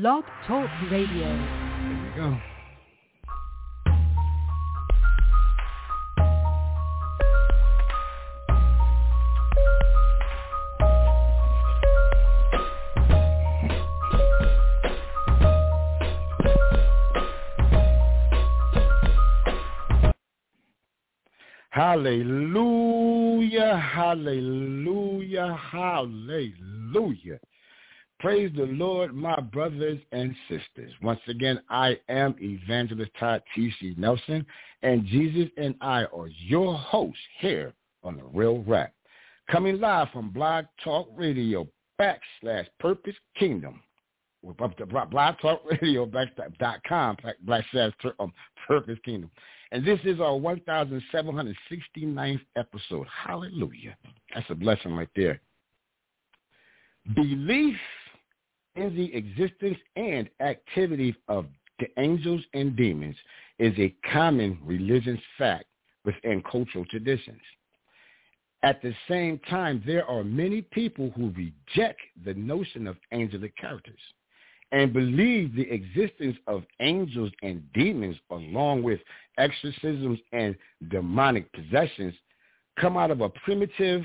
[0.00, 1.06] Blog Talk Radio.
[1.06, 2.36] There we go.
[21.70, 22.96] Hallelujah,
[23.76, 27.38] hallelujah, hallelujah.
[28.20, 30.92] Praise the Lord, my brothers and sisters.
[31.02, 33.94] Once again, I am Evangelist Todd T.C.
[33.98, 34.46] Nelson,
[34.82, 38.94] and Jesus and I are your hosts here on The Real Rap.
[39.50, 41.68] Coming live from Blog Talk Radio
[42.00, 43.82] backslash Purpose Kingdom.
[44.42, 46.28] Blog Talk Radio dot
[46.58, 48.32] backslash um,
[48.66, 49.30] Purpose Kingdom.
[49.70, 53.06] And this is our 1,769th episode.
[53.26, 53.94] Hallelujah.
[54.34, 55.42] That's a blessing right there.
[57.14, 57.76] Belief
[58.76, 61.46] in the existence and activity of
[61.78, 63.16] the angels and demons
[63.58, 65.64] is a common religious fact
[66.04, 67.40] within cultural traditions.
[68.62, 74.00] At the same time, there are many people who reject the notion of angelic characters
[74.72, 79.00] and believe the existence of angels and demons along with
[79.38, 80.56] exorcisms and
[80.88, 82.14] demonic possessions
[82.80, 84.02] come out of a primitive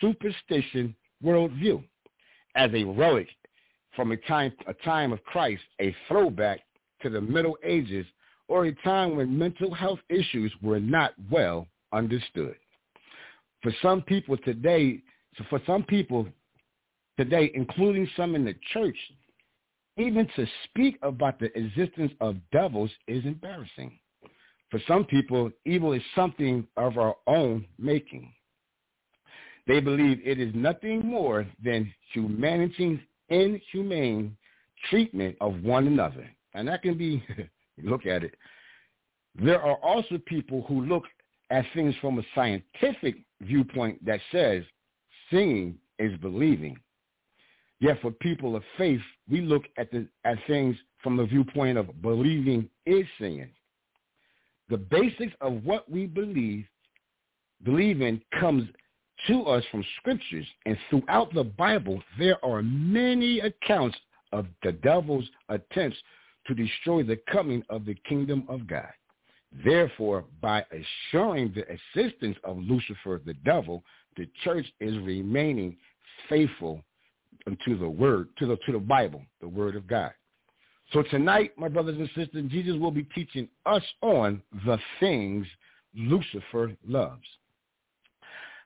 [0.00, 1.82] superstition worldview
[2.54, 3.28] as a relic
[3.98, 6.60] from a time, a time of Christ, a throwback
[7.02, 8.06] to the Middle Ages
[8.46, 12.54] or a time when mental health issues were not well understood.
[13.60, 15.02] For some people today,
[15.36, 16.28] so for some people
[17.16, 18.96] today, including some in the church,
[19.96, 23.98] even to speak about the existence of devils is embarrassing.
[24.70, 28.32] For some people, evil is something of our own making.
[29.66, 34.36] They believe it is nothing more than humanity's inhumane
[34.90, 36.28] treatment of one another.
[36.54, 37.22] And that can be,
[37.82, 38.34] look at it.
[39.40, 41.04] There are also people who look
[41.50, 44.64] at things from a scientific viewpoint that says
[45.30, 46.78] seeing is believing.
[47.80, 52.02] Yet for people of faith, we look at, the, at things from the viewpoint of
[52.02, 53.50] believing is seeing.
[54.68, 56.66] The basics of what we believe,
[57.62, 58.68] believe in comes
[59.26, 60.46] to us from scriptures.
[60.66, 63.96] And throughout the Bible, there are many accounts
[64.32, 65.96] of the devil's attempts
[66.46, 68.92] to destroy the coming of the kingdom of God.
[69.64, 73.82] Therefore, by assuring the assistance of Lucifer the devil,
[74.16, 75.76] the church is remaining
[76.28, 76.82] faithful
[77.64, 80.12] to the word, to the to the Bible, the word of God.
[80.92, 85.46] So tonight, my brothers and sisters, Jesus will be teaching us on the things
[85.94, 87.24] Lucifer loves.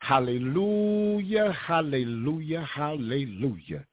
[0.02, 3.86] Hallelujah, hallelujah, hallelujah.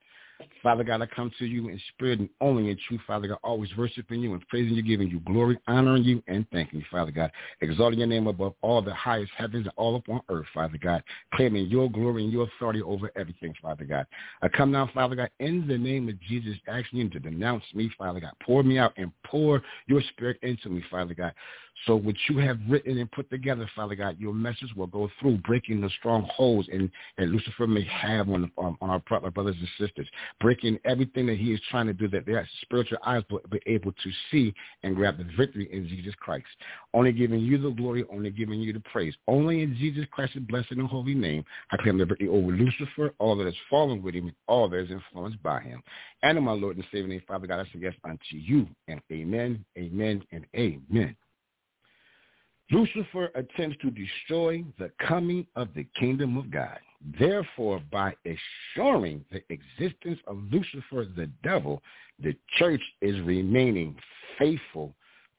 [0.60, 3.70] Father God, I come to you in spirit and only in truth, Father God, always
[3.76, 7.30] worshiping you and praising you, giving you glory, honoring you, and thanking you, Father God,
[7.60, 11.02] exalting your name above all the highest heavens and all upon earth, Father God,
[11.34, 14.04] claiming your glory and your authority over everything, Father God.
[14.42, 17.88] I come now, Father God, in the name of Jesus, asking you to denounce me,
[17.96, 18.32] Father God.
[18.44, 21.32] Pour me out and pour your spirit into me, Father God.
[21.86, 25.38] So what you have written and put together, Father God, your message will go through
[25.38, 28.98] breaking the strongholds and, and Lucifer may have on, um, on our
[29.30, 30.06] brothers and sisters,
[30.40, 33.92] breaking everything that he is trying to do that their spiritual eyes will be able
[33.92, 34.52] to see
[34.82, 36.46] and grab the victory in Jesus Christ.
[36.92, 39.14] Only giving you the glory, only giving you the praise.
[39.26, 43.46] Only in Jesus Christ's blessed and holy name, I claim victory over Lucifer, all that
[43.46, 45.82] is fallen with him, all that is influenced by him.
[46.22, 48.68] And in my Lord and Savior Father God, I say yes unto you.
[48.88, 51.16] And amen, amen, and amen.
[52.70, 56.78] Lucifer attempts to destroy the coming of the kingdom of God.
[57.18, 61.82] Therefore, by assuring the existence of Lucifer the devil,
[62.22, 63.96] the church is remaining
[64.38, 64.94] faithful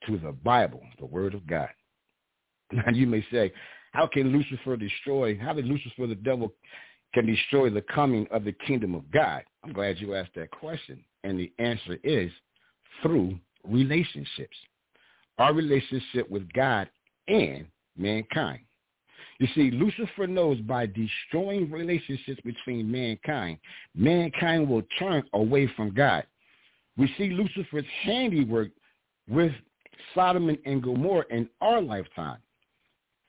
[0.07, 1.69] to the Bible, the word of God.
[2.71, 3.53] Now you may say,
[3.91, 6.53] how can Lucifer destroy, how did Lucifer the devil
[7.13, 9.43] can destroy the coming of the kingdom of God?
[9.63, 11.03] I'm glad you asked that question.
[11.23, 12.31] And the answer is
[13.01, 14.55] through relationships.
[15.37, 16.89] Our relationship with God
[17.31, 17.65] and
[17.97, 18.59] mankind.
[19.39, 23.57] You see, Lucifer knows by destroying relationships between mankind,
[23.95, 26.25] mankind will turn away from God.
[26.97, 28.69] We see Lucifer's handiwork
[29.27, 29.51] with
[30.13, 32.37] Sodom and Gomorrah in our lifetime.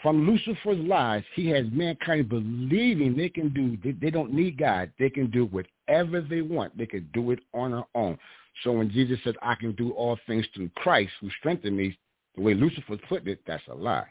[0.03, 4.91] From Lucifer's lies, he has mankind believing they can do, they, they don't need God.
[4.99, 6.77] They can do whatever they want.
[6.77, 8.19] They can do it on their own.
[8.65, 11.97] So when Jesus says, I can do all things through Christ who strengthened me,
[12.37, 14.07] the way Lucifer put it, that's a lie.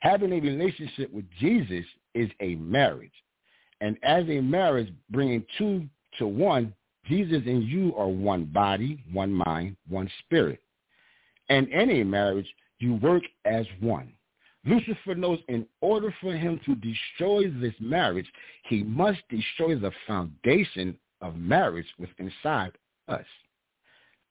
[0.00, 1.84] Having a relationship with Jesus
[2.14, 3.12] is a marriage.
[3.80, 5.86] And as a marriage, bringing two
[6.18, 6.72] to one,
[7.06, 10.60] Jesus and you are one body, one mind, one spirit.
[11.48, 12.48] And in a marriage,
[12.78, 14.12] you work as one.
[14.64, 18.26] Lucifer knows in order for him to destroy this marriage,
[18.68, 22.72] he must destroy the foundation of marriage within inside
[23.08, 23.24] us.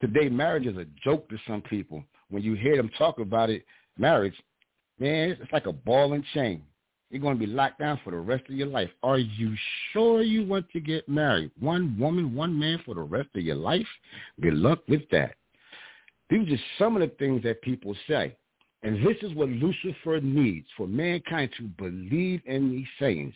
[0.02, 2.04] Today, marriage is a joke to some people.
[2.30, 3.66] When you hear them talk about it,
[3.98, 4.36] marriage,
[5.00, 6.64] man, it's like a ball and chain.
[7.12, 8.90] You're going to be locked down for the rest of your life.
[9.04, 9.56] Are you
[9.92, 11.52] sure you want to get married?
[11.60, 13.88] One woman, one man for the rest of your life?
[14.42, 15.36] Good luck with that.
[16.30, 18.36] These are just some of the things that people say.
[18.84, 23.34] And this is what Lucifer needs for mankind to believe in these sayings.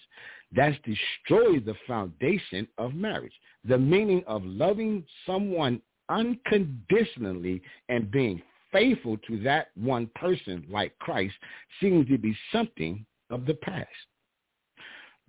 [0.56, 3.34] That's destroy the foundation of marriage.
[3.66, 11.36] The meaning of loving someone unconditionally and being faithful to that one person like Christ
[11.80, 13.88] seems to be something of the past.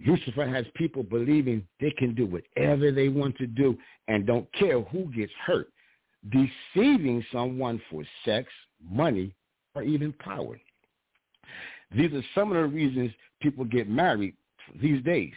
[0.06, 3.76] Lucifer has people believing they can do whatever they want to do
[4.08, 5.68] and don't care who gets hurt,
[6.30, 8.48] deceiving someone for sex,
[8.90, 9.34] money,
[9.74, 10.58] or even power.
[11.94, 13.10] These are some of the reasons
[13.42, 14.34] people get married
[14.80, 15.32] these days.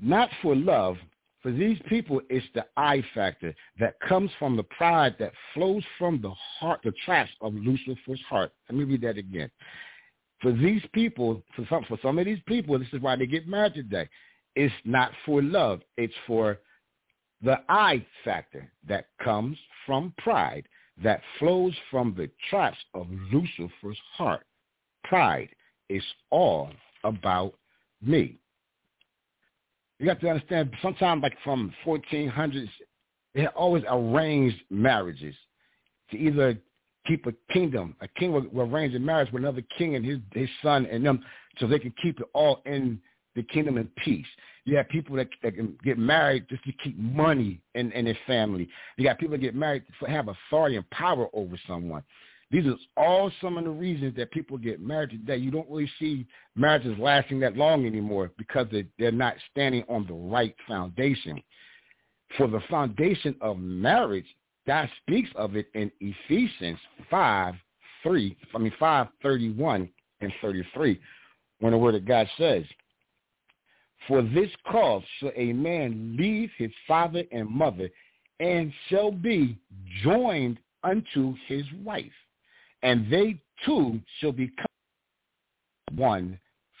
[0.00, 0.96] Not for love.
[1.44, 6.22] For these people, it's the I factor that comes from the pride that flows from
[6.22, 8.50] the heart, the traps of Lucifer's heart.
[8.70, 9.50] Let me read that again.
[10.40, 13.46] For these people, for some, for some of these people, this is why they get
[13.46, 14.08] married today.
[14.56, 15.82] It's not for love.
[15.98, 16.60] It's for
[17.42, 20.66] the I factor that comes from pride
[21.02, 24.46] that flows from the traps of Lucifer's heart.
[25.04, 25.50] Pride
[25.90, 26.70] is all
[27.04, 27.52] about
[28.00, 28.38] me.
[29.98, 32.68] You got to understand, sometimes like from 1400s,
[33.34, 35.34] they had always arranged marriages
[36.10, 36.58] to either
[37.06, 37.94] keep a kingdom.
[38.00, 41.04] A king would, will arrange a marriage with another king and his, his son and
[41.04, 41.22] them
[41.58, 43.00] so they can keep it all in
[43.36, 44.26] the kingdom in peace.
[44.64, 48.18] You have people that, that can get married just to keep money in, in their
[48.26, 48.68] family.
[48.96, 52.02] You got people that get married to have authority and power over someone.
[52.54, 55.38] These are all some of the reasons that people get married today.
[55.38, 56.24] You don't really see
[56.54, 61.42] marriages lasting that long anymore because they, they're not standing on the right foundation.
[62.38, 64.28] For the foundation of marriage,
[64.68, 66.78] God speaks of it in Ephesians
[67.10, 67.54] 5,
[68.04, 69.88] 3, I mean 5, 31
[70.20, 71.00] and 33,
[71.58, 72.62] when the word of God says,
[74.06, 77.90] for this cause shall a man leave his father and mother
[78.38, 79.58] and shall be
[80.04, 82.12] joined unto his wife,
[82.84, 84.66] and they too shall become
[85.96, 86.38] one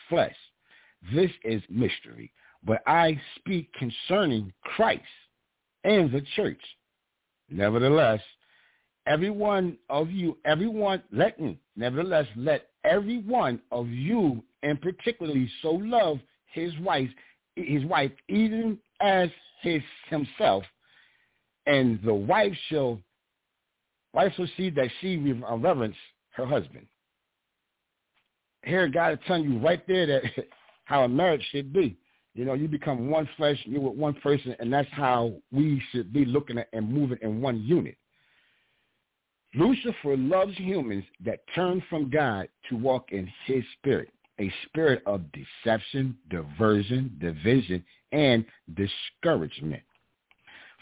[0.08, 0.36] flesh.
[1.12, 2.30] This is mystery,
[2.62, 5.02] but I speak concerning Christ
[5.82, 6.60] and the church.
[7.50, 8.20] Nevertheless,
[9.06, 15.50] every one of you, everyone, let me, nevertheless, let every one of you, and particularly
[15.62, 16.18] so love
[16.52, 17.10] his wife,
[17.56, 19.30] his wife even as
[19.62, 20.64] his himself,
[21.66, 23.00] and the wife shall
[24.14, 25.16] wife shall see that she
[25.48, 25.96] uh, reverence
[26.30, 26.86] her husband.
[28.64, 30.22] Here God is telling you right there that
[30.84, 31.96] how a marriage should be.
[32.34, 36.12] You know, you become one flesh, you're with one person, and that's how we should
[36.12, 37.96] be looking at and moving in one unit.
[39.54, 45.22] Lucifer loves humans that turn from God to walk in his spirit a spirit of
[45.32, 48.44] deception, diversion, division, and
[48.74, 49.82] discouragement.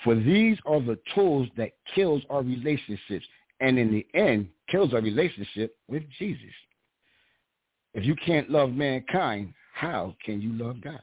[0.04, 3.26] For these are the tools that kills our relationships
[3.60, 6.52] and in the end kills our relationship with Jesus.
[7.94, 11.00] If you can't love mankind, how can you love God?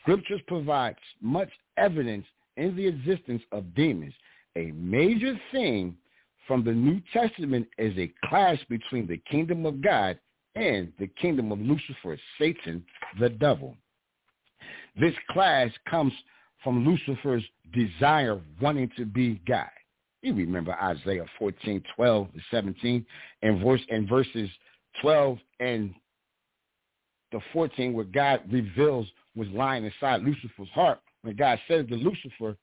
[0.00, 4.12] Scriptures provides much evidence in the existence of demons.
[4.56, 5.96] A major theme
[6.46, 10.18] from the New Testament is a clash between the kingdom of God
[10.56, 12.84] and the kingdom of Lucifer, Satan,
[13.18, 13.76] the devil.
[14.98, 16.12] This clash comes
[16.62, 19.68] from Lucifer's desire wanting to be God.
[20.22, 23.06] You remember Isaiah 14, 12 17,
[23.42, 24.50] and verse and verses
[25.00, 25.94] 12 and
[27.32, 32.56] the 14 where God reveals what's lying inside Lucifer's heart when God says to Lucifer,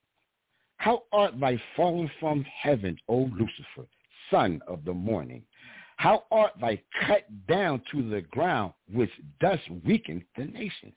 [0.76, 3.88] How art thou fallen from heaven, O Lucifer,
[4.30, 5.42] son of the morning?
[5.96, 6.76] How art thou
[7.06, 10.94] cut down to the ground, which does weaken the nations?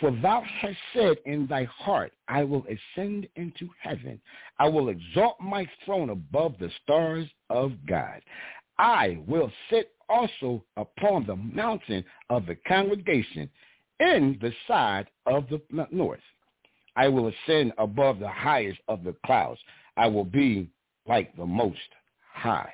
[0.00, 4.20] For thou hast said in thy heart, I will ascend into heaven.
[4.58, 8.20] I will exalt my throne above the stars of God.
[8.78, 13.48] I will sit also upon the mountain of the congregation
[14.00, 15.60] in the side of the
[15.92, 16.20] north.
[16.96, 19.60] I will ascend above the highest of the clouds.
[19.96, 20.70] I will be
[21.06, 21.78] like the most
[22.32, 22.72] high.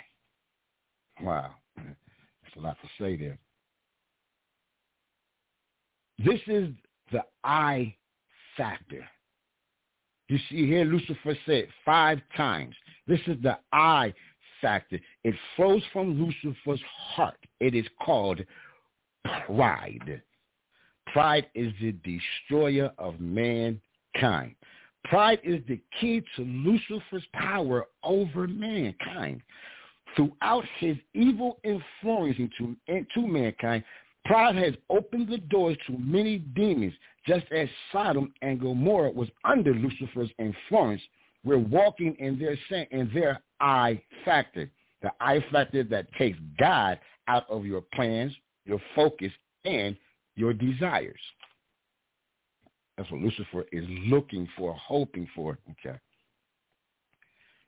[1.22, 1.54] Wow.
[1.76, 3.38] That's a lot to say there.
[6.18, 6.68] This is
[7.12, 7.94] the I
[8.56, 9.04] factor.
[10.28, 12.74] You see here, Lucifer said five times.
[13.06, 14.14] This is the I
[14.60, 15.00] factor.
[15.24, 16.82] It flows from Lucifer's
[17.14, 17.38] heart.
[17.58, 18.40] It is called
[19.46, 20.22] pride.
[21.12, 24.54] Pride is the destroyer of mankind.
[25.04, 29.42] Pride is the key to Lucifer's power over mankind.
[30.14, 33.82] Throughout his evil influence into, into mankind,
[34.24, 36.94] pride has opened the doors to many demons,
[37.26, 41.02] just as Sodom and Gomorrah was under Lucifer's influence.
[41.44, 44.70] We're walking in their sin, in their I factor,
[45.02, 46.98] the I factor that takes God
[47.28, 48.32] out of your plans,
[48.64, 49.32] your focus,
[49.64, 49.96] and
[50.36, 51.20] your desires.
[52.96, 55.58] That's what Lucifer is looking for, hoping for.
[55.70, 55.98] Okay.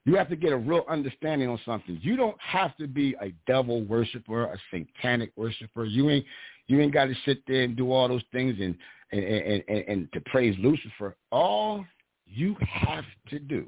[0.05, 1.99] You have to get a real understanding on something.
[2.03, 5.85] You don't have to be a devil worshiper, a satanic worshiper.
[5.85, 6.27] You ain't
[6.67, 8.77] you ain't got to sit there and do all those things and
[9.13, 11.17] and, and, and, and to praise Lucifer.
[11.31, 11.85] All
[12.27, 13.67] you have to do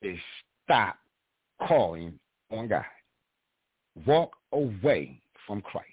[0.00, 0.18] is
[0.64, 0.96] stop
[1.66, 2.18] calling
[2.50, 2.84] on God.
[4.06, 5.86] Walk away from Christ.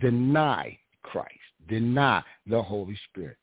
[0.00, 1.30] Deny Christ.
[1.68, 3.36] Deny the Holy Spirit.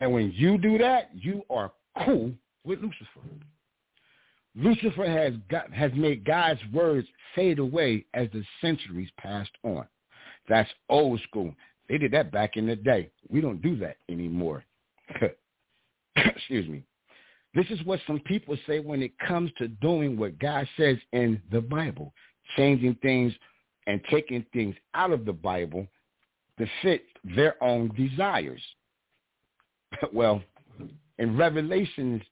[0.00, 1.72] And when you do that, you are
[2.04, 2.32] cool
[2.64, 3.20] with Lucifer.
[4.56, 9.86] Lucifer has got, has made God's words fade away as the centuries passed on.
[10.48, 11.54] That's old school.
[11.88, 13.10] They did that back in the day.
[13.28, 14.64] We don't do that anymore.
[16.16, 16.82] Excuse me.
[17.54, 21.40] This is what some people say when it comes to doing what God says in
[21.50, 22.12] the Bible,
[22.56, 23.32] changing things
[23.86, 25.86] and taking things out of the Bible
[26.58, 28.62] to fit their own desires.
[30.12, 30.42] well,
[31.18, 32.22] in Revelations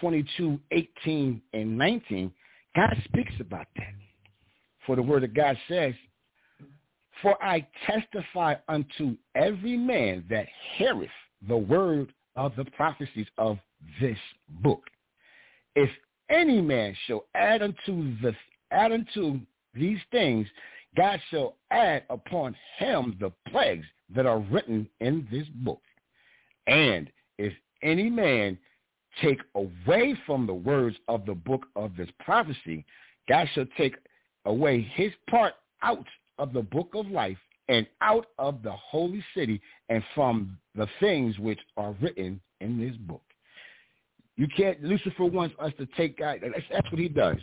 [0.00, 2.32] 22, 18, and 19,
[2.74, 3.94] God speaks about that.
[4.86, 5.94] For the word of God says,
[7.20, 10.46] For I testify unto every man that
[10.76, 11.10] heareth
[11.46, 13.58] the word of the prophecies of
[14.00, 14.18] this
[14.62, 14.82] book.
[15.74, 15.90] If
[16.30, 18.34] any man shall add unto the
[18.70, 19.40] add unto
[19.74, 20.46] these things,
[20.96, 25.80] God shall add upon him the plagues that are written in this book.
[26.66, 28.58] And if any man
[29.20, 32.84] take away from the words of the book of this prophecy,
[33.28, 33.96] God shall take
[34.44, 36.06] away his part out
[36.38, 37.38] of the book of life
[37.68, 42.96] and out of the holy city and from the things which are written in this
[42.96, 43.22] book.
[44.36, 47.36] You can't, Lucifer wants us to take God, that's, that's what he does.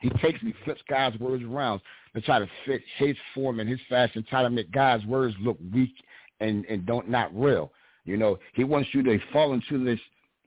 [0.00, 1.80] He takes and flips God's words around
[2.14, 5.58] to try to fit his form and his fashion, try to make God's words look
[5.72, 5.94] weak
[6.40, 7.70] and, and don't not real.
[8.04, 10.00] You know, he wants you to fall into this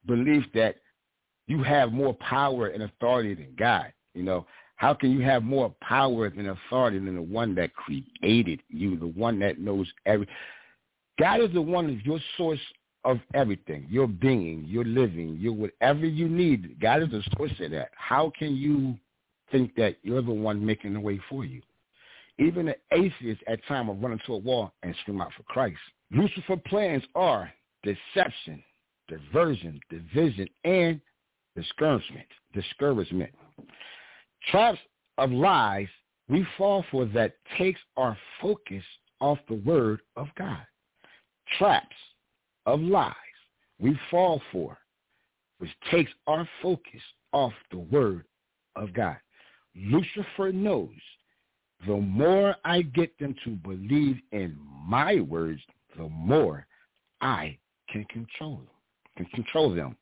[0.08, 0.78] belief that
[1.48, 3.92] you have more power and authority than God.
[4.14, 4.46] You know,
[4.78, 9.08] how can you have more power and authority than the one that created you, the
[9.08, 10.28] one that knows every?
[11.20, 12.60] God is the one that's your source
[13.06, 16.80] of everything, your being, your living, your whatever you need.
[16.80, 17.92] God is the source of that.
[17.96, 18.96] How can you
[19.52, 21.62] think that you're the one making the way for you?
[22.38, 25.78] Even the atheist at time will run into a wall and scream out for Christ.
[26.12, 27.52] Lucifer plans are
[27.84, 28.62] deception,
[29.08, 31.00] diversion, division, and
[31.56, 32.28] discouragement.
[32.54, 33.32] Discouragement.
[34.52, 34.80] Traps
[35.18, 35.88] of lies
[36.28, 38.84] we fall for that takes our focus
[39.22, 40.66] off the word of God.
[41.58, 41.96] Traps
[42.66, 43.14] of lies
[43.80, 44.78] we fall for,
[45.60, 48.26] which takes our focus off the word
[48.76, 49.18] of God.
[49.76, 50.90] Lucifer knows
[51.86, 54.58] the more I get them to believe in
[54.88, 55.62] my words,
[55.98, 56.66] the more
[57.22, 57.58] I
[57.90, 58.68] can control them,
[59.16, 59.96] can control them.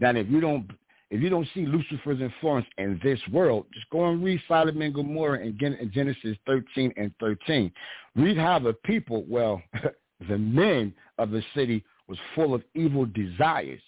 [0.00, 0.70] Now, if you don't
[1.10, 4.92] if you don't see Lucifer's influence in this world, just go and read Sodom and
[4.92, 5.56] Gomorrah in
[5.92, 7.70] Genesis 13 and 13.
[8.16, 9.62] Read how the people, well,
[10.28, 13.80] the men of the city was full of evil desires.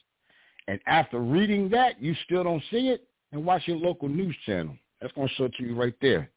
[0.68, 4.76] And after reading that, you still don't see it, and watch your local news channel.
[5.00, 6.30] That's going to show it to you right there.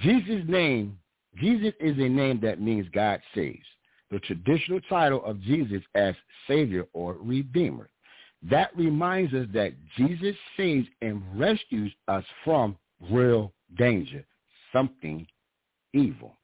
[0.00, 0.98] Jesus' name,
[1.36, 3.66] Jesus is a name that means God saves.
[4.12, 6.14] The traditional title of Jesus as
[6.46, 7.88] Savior or Redeemer.
[8.48, 12.76] That reminds us that Jesus saves and rescues us from
[13.10, 14.24] real danger,
[14.72, 15.26] something
[15.94, 16.36] evil.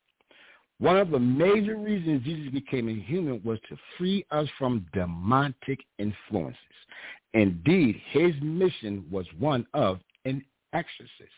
[0.80, 5.84] One of the major reasons Jesus became a human was to free us from demonic
[5.98, 6.56] influences.
[7.34, 11.34] Indeed, his mission was one of an exorcist.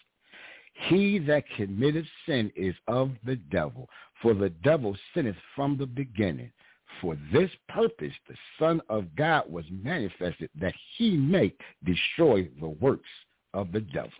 [0.88, 3.88] He that committeth sin is of the devil,
[4.22, 6.52] for the devil sinneth from the beginning.
[7.00, 11.52] For this purpose the Son of God was manifested, that he may
[11.84, 13.08] destroy the works
[13.54, 14.10] of the devil.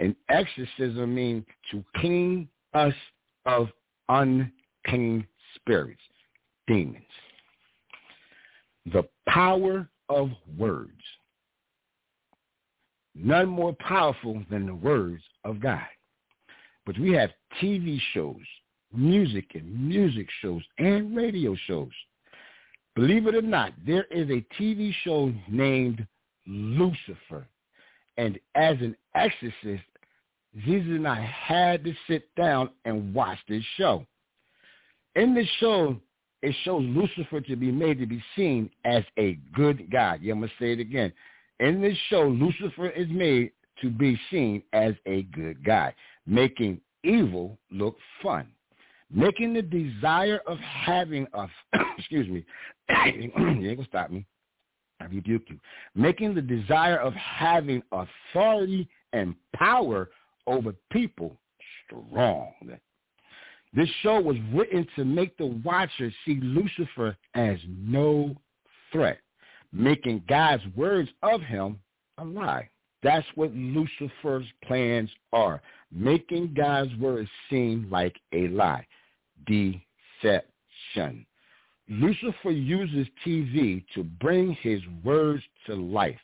[0.00, 2.94] And exorcism means to clean us
[3.44, 3.68] of
[4.08, 6.00] unclean spirits,
[6.66, 7.04] demons.
[8.92, 10.90] The power of words.
[13.14, 15.86] None more powerful than the words of God.
[16.86, 18.40] But we have TV shows,
[18.92, 21.90] music and music shows, and radio shows.
[22.94, 26.06] Believe it or not, there is a TV show named
[26.46, 27.46] Lucifer.
[28.16, 29.84] And as an exorcist,
[30.58, 34.06] Jesus and I had to sit down and watch this show.
[35.14, 35.96] In this show,
[36.42, 40.18] it shows Lucifer to be made to be seen as a good guy.
[40.20, 41.12] Yeah, I'm going to say it again.
[41.62, 43.52] In this show, Lucifer is made
[43.82, 45.94] to be seen as a good guy,
[46.26, 48.48] making evil look fun,
[49.14, 51.46] making the desire of having a,
[51.98, 52.44] excuse me,
[53.14, 54.26] you ain't to stop me.
[55.00, 55.60] I rebuke you.
[55.94, 60.10] Making the desire of having authority and power
[60.48, 61.36] over people
[61.86, 62.52] strong.
[63.72, 68.34] This show was written to make the watcher see Lucifer as no
[68.90, 69.18] threat,
[69.72, 71.78] making God's words of him
[72.18, 72.68] a lie.
[73.02, 75.60] That's what Lucifer's plans are,
[75.90, 78.86] making God's words seem like a lie.
[79.46, 81.26] Deception.
[81.88, 86.18] Lucifer uses TV to bring his words to life,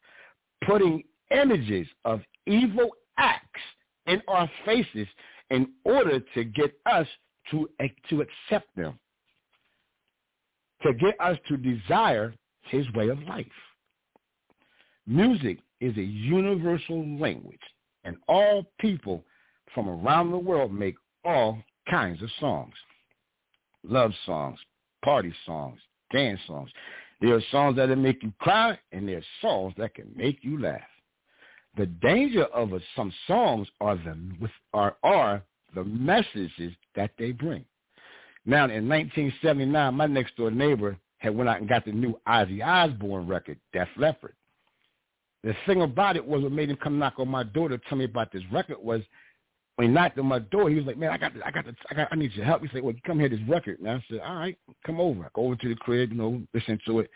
[0.64, 3.60] putting images of evil acts
[4.06, 5.08] in our faces
[5.50, 7.06] in order to get us
[7.50, 7.68] to,
[8.08, 8.98] to accept them,
[10.82, 12.32] to get us to desire
[12.68, 13.46] his way of life.
[15.06, 17.60] Music is a universal language,
[18.04, 19.24] and all people
[19.74, 21.58] from around the world make all
[21.88, 22.74] kinds of songs.
[23.84, 24.58] Love songs,
[25.04, 25.78] party songs,
[26.12, 26.70] dance songs.
[27.20, 30.60] There are songs that make you cry, and there are songs that can make you
[30.60, 30.80] laugh.
[31.76, 35.42] The danger of a, some songs are the are, are
[35.74, 37.64] the messages that they bring.
[38.46, 42.64] Now, in 1979, my next door neighbor had went out and got the new Ozzy
[42.64, 44.34] Osbourne record, Def Leppard.
[45.44, 47.98] The thing about it was what made him come knock on my door to tell
[47.98, 49.02] me about this record was
[49.78, 51.64] when he knocked on my door, he was like, "Man, I got, the, I got,
[51.64, 53.88] the, I got, I need your help." He said, "Well, come here, this record." And
[53.88, 56.80] I said, "All right, come over." I go over to the crib, you know, listen
[56.86, 57.10] to it.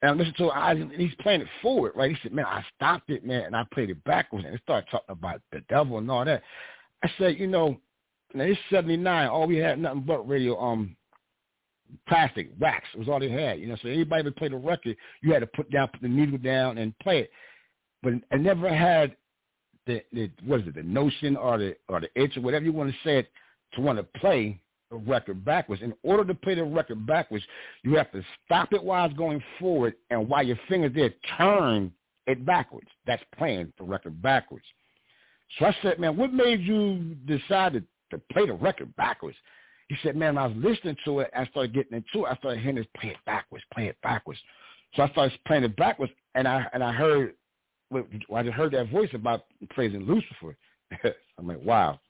[0.00, 2.12] And I listened to it, and he's playing it forward, right?
[2.12, 4.88] He said, "Man, I stopped it, man, and I played it backwards, and it started
[4.92, 6.44] talking about the devil and all that."
[7.02, 7.80] I said, "You know,
[8.32, 9.26] now it's '79.
[9.26, 10.96] All we had nothing but radio, um,
[12.08, 13.60] plastic wax was all they had.
[13.60, 16.08] You know, so anybody would play the record, you had to put down, put the
[16.08, 17.30] needle down, and play it.
[18.02, 19.16] But I never had
[19.86, 22.72] the, the what is it, the notion or the or the itch or whatever you
[22.72, 23.30] want to say it
[23.74, 25.82] to want to play the record backwards.
[25.82, 27.44] In order to play the record backwards,
[27.82, 31.92] you have to stop it while it's going forward, and while your fingers there, turn
[32.26, 32.88] it backwards.
[33.06, 34.64] That's playing the record backwards.
[35.58, 39.36] So I said, man, what made you decide to, to play the record backwards?
[39.88, 41.30] He said, man, I was listening to it.
[41.36, 42.30] I started getting into it.
[42.30, 44.40] I started hearing this, play it backwards, play it backwards.
[44.94, 47.34] So I started playing it backwards, and I and I heard
[47.92, 50.56] I just heard that voice about praising Lucifer.
[51.38, 52.00] I'm like, wow,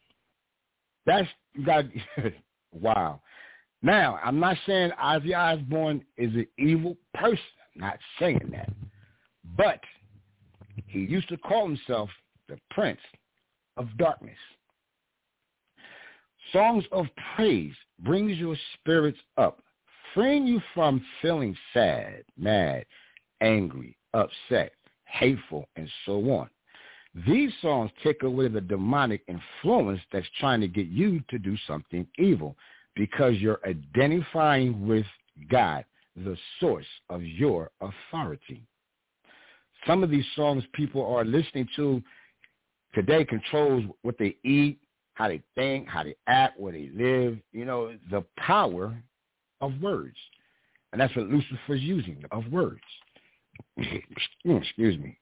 [1.06, 1.28] that's
[1.64, 1.84] got
[2.72, 3.20] wow.
[3.82, 7.38] Now, I'm not saying Ozzy Osbourne is an evil person.
[7.74, 8.70] I'm not saying that,
[9.58, 9.80] but
[10.87, 12.08] he used to call himself
[12.48, 13.00] the Prince
[13.76, 14.38] of Darkness.
[16.54, 19.58] Songs of praise brings your spirits up,
[20.14, 22.86] freeing you from feeling sad, mad,
[23.40, 24.70] angry, upset,
[25.04, 26.48] hateful, and so on.
[27.26, 32.06] These songs take away the demonic influence that's trying to get you to do something
[32.18, 32.56] evil
[32.94, 35.06] because you're identifying with
[35.50, 38.62] God, the source of your authority.
[39.88, 42.00] Some of these songs people are listening to
[42.94, 44.78] today controls what they eat,
[45.14, 48.94] how they think, how they act, where they live, you know, the power
[49.61, 50.16] of words.
[50.92, 52.81] And that's what Lucifer's using, of words.
[54.44, 55.18] Excuse me.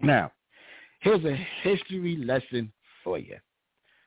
[0.00, 0.32] Now,
[1.00, 3.36] here's a history lesson for you.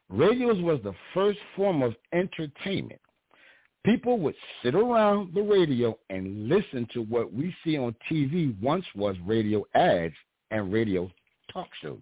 [0.09, 3.01] Radios was the first form of entertainment.
[3.85, 8.85] People would sit around the radio and listen to what we see on TV once
[8.95, 10.15] was radio ads
[10.51, 11.09] and radio
[11.51, 11.99] talk shows.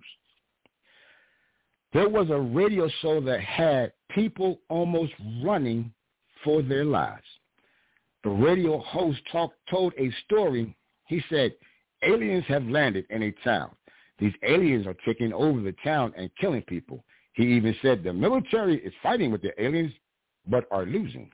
[1.95, 5.93] There was a radio show that had people almost running
[6.43, 7.23] for their lives
[8.25, 10.75] the radio host talk, told a story.
[11.05, 11.53] He said,
[12.03, 13.69] aliens have landed in a town.
[14.19, 17.05] These aliens are taking over the town and killing people.
[17.33, 19.93] He even said the military is fighting with the aliens
[20.47, 21.29] but are losing.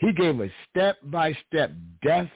[0.00, 1.70] He gave a step-by-step
[2.02, 2.30] death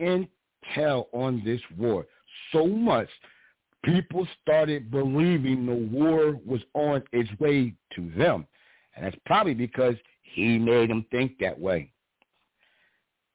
[0.00, 2.06] intel on this war.
[2.50, 3.08] So much
[3.86, 8.46] people started believing the war was on its way to them.
[8.94, 11.92] And that's probably because he made them think that way.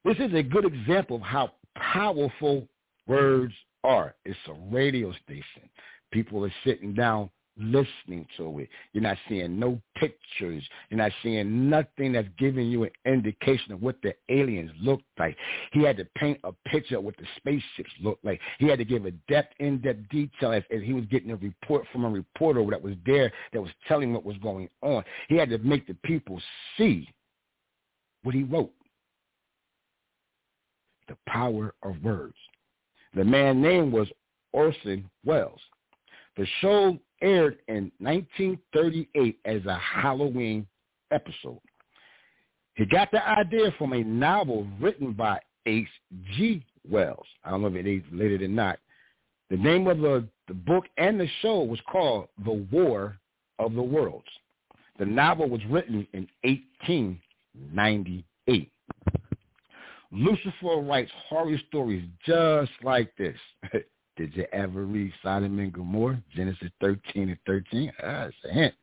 [0.04, 2.68] This is a good example of how powerful
[3.08, 4.16] words are.
[4.26, 5.70] It's a radio station.
[6.12, 7.30] People are sitting down
[7.62, 8.70] listening to it.
[8.94, 10.64] You're not seeing no pictures.
[10.90, 15.38] You're not seeing nothing that's giving you an indication of what the aliens look like.
[15.72, 18.40] He had to paint a picture of what the spaceships look like.
[18.60, 21.86] He had to give a depth, in-depth detail as, as he was getting a report
[21.92, 25.04] from a reporter that was there that was telling what was going on.
[25.30, 26.42] He had to make the people
[26.78, 27.08] see
[28.24, 28.72] what he wrote.
[31.08, 32.36] The power of words.
[33.14, 34.08] The man's name was
[34.54, 35.60] Orson Welles.
[36.38, 40.66] The show aired in 1938 as a Halloween
[41.12, 41.60] episode.
[42.76, 46.64] He got the idea from a novel written by H.G.
[46.90, 47.26] Wells.
[47.44, 48.80] I don't know if it is later or not.
[49.50, 53.18] The name of the, the book and the show was called The War
[53.60, 54.24] of the Worlds.
[54.98, 58.72] The novel was written in 1898.
[60.12, 63.36] Lucifer writes horror stories just like this.
[64.22, 66.22] Did you ever read Sodom and Gomorrah?
[66.36, 67.92] Genesis 13 and 13?
[68.04, 68.76] Ah, that's a hint.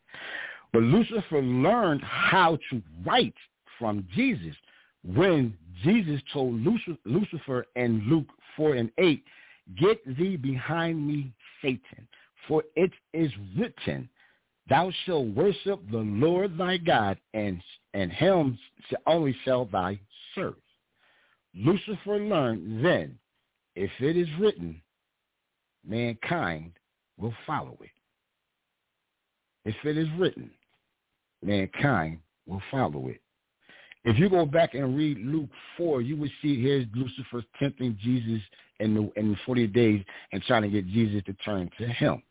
[0.72, 3.36] But Lucifer learned how to write
[3.78, 4.56] from Jesus
[5.04, 6.54] when Jesus told
[7.04, 9.24] Lucifer in Luke 4 and 8,
[9.80, 12.08] Get thee behind me, Satan,
[12.48, 14.08] for it is written,
[14.68, 17.62] Thou shalt worship the Lord thy God, and,
[17.94, 18.58] and him
[19.06, 20.00] only shall thy
[20.34, 20.56] serve.
[21.54, 23.16] Lucifer learned then,
[23.76, 24.82] if it is written,
[25.88, 26.72] mankind
[27.16, 27.90] will follow it.
[29.64, 30.50] If it is written,
[31.42, 33.20] mankind will follow it.
[34.04, 38.40] If you go back and read Luke 4, you will see here's Lucifer tempting Jesus
[38.80, 42.22] in the, in the 40 days and trying to get Jesus to turn to him.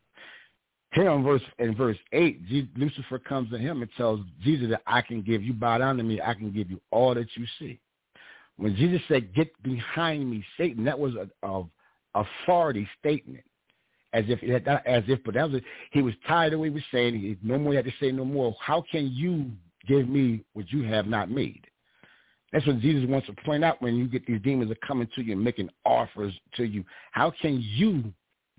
[0.94, 4.82] Here in verse, in verse 8, Jesus, Lucifer comes to him and tells Jesus that
[4.88, 7.46] I can give you, bow down to me, I can give you all that you
[7.60, 7.80] see.
[8.56, 11.66] When Jesus said, get behind me, Satan, that was a, a
[12.18, 13.44] authority statement.
[14.14, 14.42] As if
[14.86, 17.16] as if but that was he was tired of what he was saying.
[17.16, 18.56] He no more he had to say no more.
[18.60, 19.52] How can you
[19.86, 21.68] give me what you have not made?
[22.54, 25.22] That's what jesus wants to point out when you get these demons are coming to
[25.22, 26.86] you and making offers to you.
[27.12, 28.14] How can you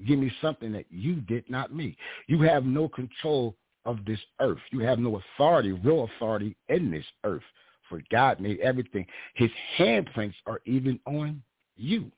[0.07, 1.97] give me something that you did not make?
[2.27, 4.61] You have no control of this earth.
[4.71, 7.42] You have no authority real authority in this earth
[7.88, 9.07] for god made everything.
[9.35, 11.42] His handprints are even on
[11.77, 12.12] you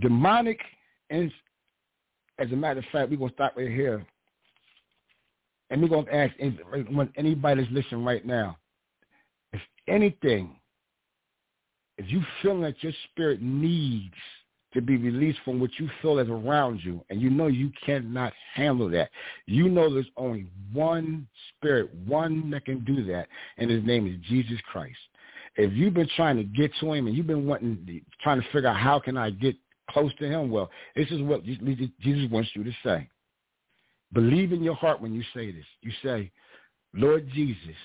[0.00, 0.60] demonic,
[1.10, 1.30] and
[2.38, 4.06] as a matter of fact, we're going to stop right here.
[5.70, 6.34] And we're going to ask
[7.16, 8.56] anybody that's listening right now,
[9.52, 10.56] if anything,
[11.98, 14.14] if you feel that your spirit needs
[14.74, 18.32] to be released from what you feel is around you, and you know you cannot
[18.54, 19.10] handle that,
[19.46, 24.14] you know there's only one spirit, one that can do that, and his name is
[24.28, 24.98] Jesus Christ.
[25.56, 28.68] If you've been trying to get to him and you've been wanting, trying to figure
[28.68, 29.56] out how can I get
[29.90, 33.08] close to him, well, this is what Jesus wants you to say.
[34.12, 35.64] Believe in your heart when you say this.
[35.82, 36.30] You say,
[36.94, 37.76] Lord Jesus,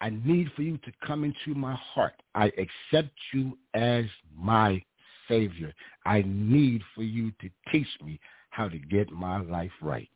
[0.00, 2.14] I need for you to come into my heart.
[2.34, 4.04] I accept you as
[4.36, 4.82] my
[5.28, 5.72] Savior.
[6.04, 8.18] I need for you to teach me
[8.50, 10.08] how to get my life right.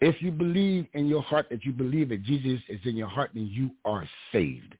[0.00, 3.30] If you believe in your heart that you believe that Jesus is in your heart,
[3.34, 4.74] then you are saved.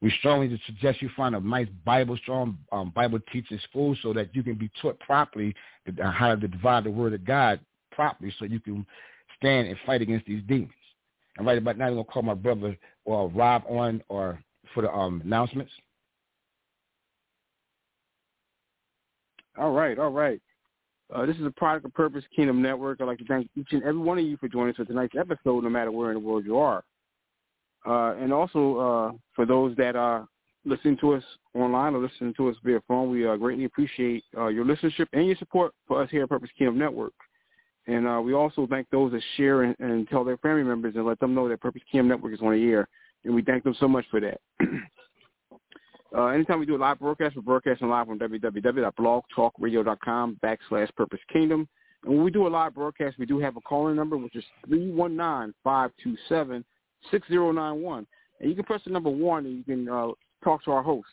[0.00, 4.34] We strongly suggest you find a nice Bible, strong um, Bible teaching school so that
[4.34, 5.54] you can be taught properly
[6.00, 7.58] how to divide the word of God
[7.90, 8.86] properly so you can
[9.36, 10.70] stand and fight against these demons.
[11.36, 14.40] And right about now, I'm going to call my brother or Rob on or
[14.72, 15.72] for the um, announcements.
[19.58, 20.40] All right, all right.
[21.12, 23.00] Uh, this is a product of Purpose Kingdom Network.
[23.00, 25.14] I'd like to thank each and every one of you for joining us for tonight's
[25.18, 26.84] episode, no matter where in the world you are.
[27.86, 30.28] Uh, and also uh, for those that are
[30.64, 34.48] listening to us online or listening to us via phone, we uh, greatly appreciate uh,
[34.48, 37.12] your listenership and your support for us here at Purpose Kingdom Network.
[37.86, 41.06] And uh, we also thank those that share and, and, tell their family members and
[41.06, 42.86] let them know that Purpose Kingdom Network is on the air.
[43.24, 44.38] And we thank them so much for that.
[46.16, 51.66] uh, anytime we do a live broadcast, we're broadcasting live on www.blogtalkradio.com backslash Purpose Kingdom.
[52.04, 54.44] And when we do a live broadcast, we do have a calling number, which is
[54.66, 56.62] 319 527
[57.10, 58.06] 6091.
[58.40, 60.08] And you can press the number one and you can uh,
[60.44, 61.08] talk to our host.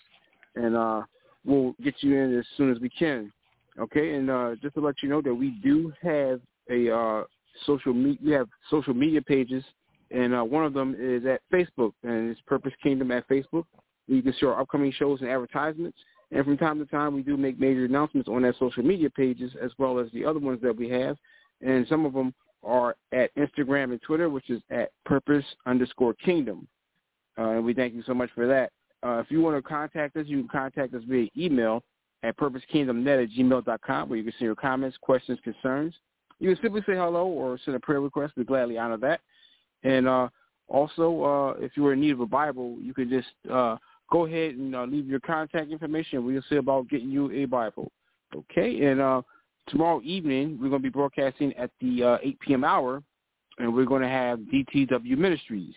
[0.55, 1.01] And uh,
[1.43, 3.31] we'll get you in as soon as we can.
[3.77, 7.23] Okay, and uh, just to let you know that we do have a uh,
[7.65, 9.65] social media, we have social media pages,
[10.11, 13.65] and uh, one of them is at Facebook, and it's Purpose Kingdom at Facebook.
[14.07, 15.97] You can see our upcoming shows and advertisements.
[16.31, 19.51] And from time to time, we do make major announcements on that social media pages,
[19.61, 21.17] as well as the other ones that we have.
[21.61, 22.33] And some of them
[22.65, 26.67] are at Instagram and Twitter, which is at purpose underscore kingdom.
[27.37, 28.71] Uh, and we thank you so much for that.
[29.03, 31.83] Uh, if you want to contact us, you can contact us via email
[32.23, 35.93] at purposekingdomnet at gmail.com where you can send your comments, questions, concerns.
[36.39, 38.33] You can simply say hello or send a prayer request.
[38.35, 39.21] We gladly honor that.
[39.83, 40.29] And uh,
[40.67, 43.77] also, uh, if you are in need of a Bible, you can just uh,
[44.11, 46.25] go ahead and uh, leave your contact information.
[46.25, 47.91] We'll see about getting you a Bible.
[48.35, 48.99] Okay, and
[49.67, 52.63] tomorrow evening we're going to be broadcasting at the uh, 8 p.m.
[52.63, 53.01] hour,
[53.57, 55.73] and we're going to have DTW Ministries.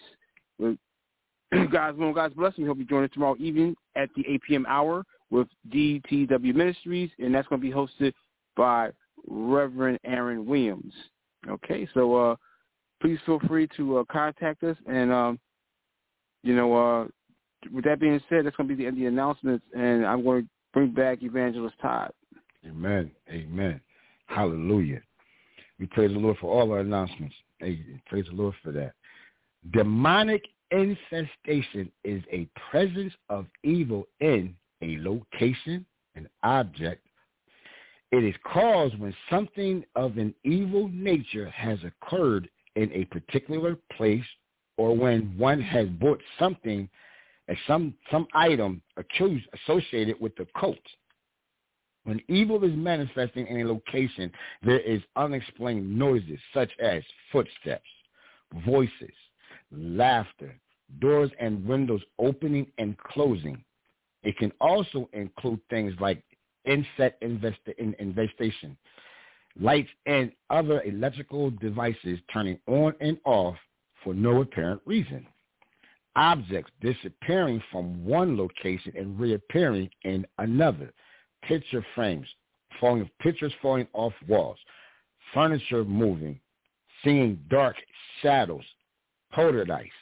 [0.60, 2.66] Guys, well, God's blessing.
[2.66, 4.66] Hope you join us tomorrow evening at the 8 p.m.
[4.68, 8.12] hour with DTW Ministries, and that's going to be hosted
[8.56, 8.90] by
[9.26, 10.92] Reverend Aaron Williams.
[11.48, 12.36] Okay, so uh,
[13.00, 15.38] please feel free to uh, contact us, and um,
[16.42, 17.06] you know, uh,
[17.72, 20.24] with that being said, that's going to be the end of the announcements, and I'm
[20.24, 22.12] going to bring back Evangelist Todd.
[22.68, 23.10] Amen.
[23.30, 23.80] Amen.
[24.26, 25.00] Hallelujah.
[25.78, 27.34] We praise the Lord for all our announcements.
[27.58, 28.92] Hey, praise the Lord for that.
[29.72, 37.06] Demonic infestation is a presence of evil in a location, an object.
[38.10, 44.24] It is caused when something of an evil nature has occurred in a particular place
[44.76, 46.88] or when one has bought something
[47.50, 50.76] uh, some some item accused associated with the cult.
[52.08, 57.90] When evil is manifesting in a location, there is unexplained noises such as footsteps,
[58.64, 59.12] voices,
[59.70, 60.58] laughter,
[61.00, 63.62] doors and windows opening and closing.
[64.22, 66.22] It can also include things like
[66.64, 68.78] insect infestation,
[69.60, 73.56] lights and other electrical devices turning on and off
[74.02, 75.26] for no apparent reason
[76.16, 80.92] objects disappearing from one location and reappearing in another,
[81.42, 82.26] picture frames
[82.80, 84.58] falling, pictures falling off walls,
[85.34, 86.38] furniture moving,
[87.04, 87.76] seeing dark
[88.22, 88.64] shadows,
[89.32, 89.92] poltergeist,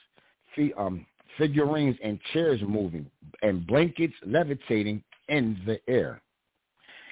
[0.79, 1.05] um,
[1.39, 3.11] figurines and chairs moving,
[3.43, 6.21] and blankets levitating in the air.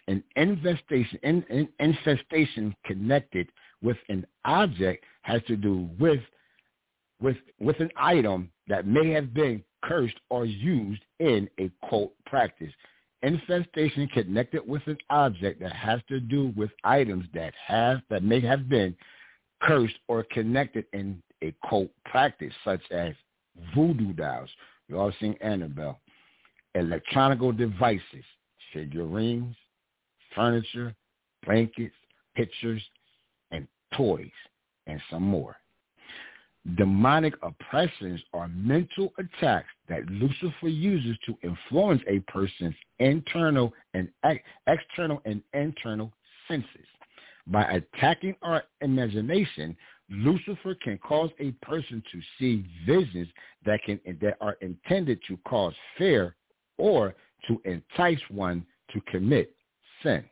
[0.09, 3.49] An infestation, in, in, infestation connected
[3.83, 6.21] with an object has to do with
[7.21, 12.73] with with an item that may have been cursed or used in a cult practice.
[13.25, 18.39] Infestation connected with an object that has to do with items that have that may
[18.41, 18.95] have been
[19.63, 23.15] cursed or connected in a cult practice, such as
[23.75, 24.51] voodoo dolls.
[24.91, 26.01] We all seen Annabelle.
[26.75, 28.25] Electronic devices,
[28.75, 29.57] figurines,
[30.35, 30.95] furniture,
[31.47, 31.95] blankets,
[32.37, 32.83] pictures,
[33.53, 34.29] and toys,
[34.87, 35.57] and some more.
[36.77, 44.43] Demonic oppressions are mental attacks that Lucifer uses to influence a person's internal and ex-
[44.67, 46.11] external and internal
[46.49, 46.87] senses.
[47.47, 49.77] By attacking our imagination,
[50.09, 53.29] Lucifer can cause a person to see visions
[53.67, 56.35] that can that are intended to cause fear
[56.79, 57.15] or
[57.47, 59.55] to entice one to commit
[60.03, 60.25] sin.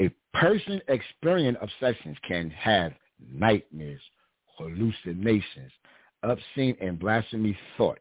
[0.00, 2.92] A person experiencing obsessions can have
[3.32, 4.00] nightmares,
[4.60, 5.72] hallucinations,
[6.22, 8.00] obscene and blasphemy thoughts.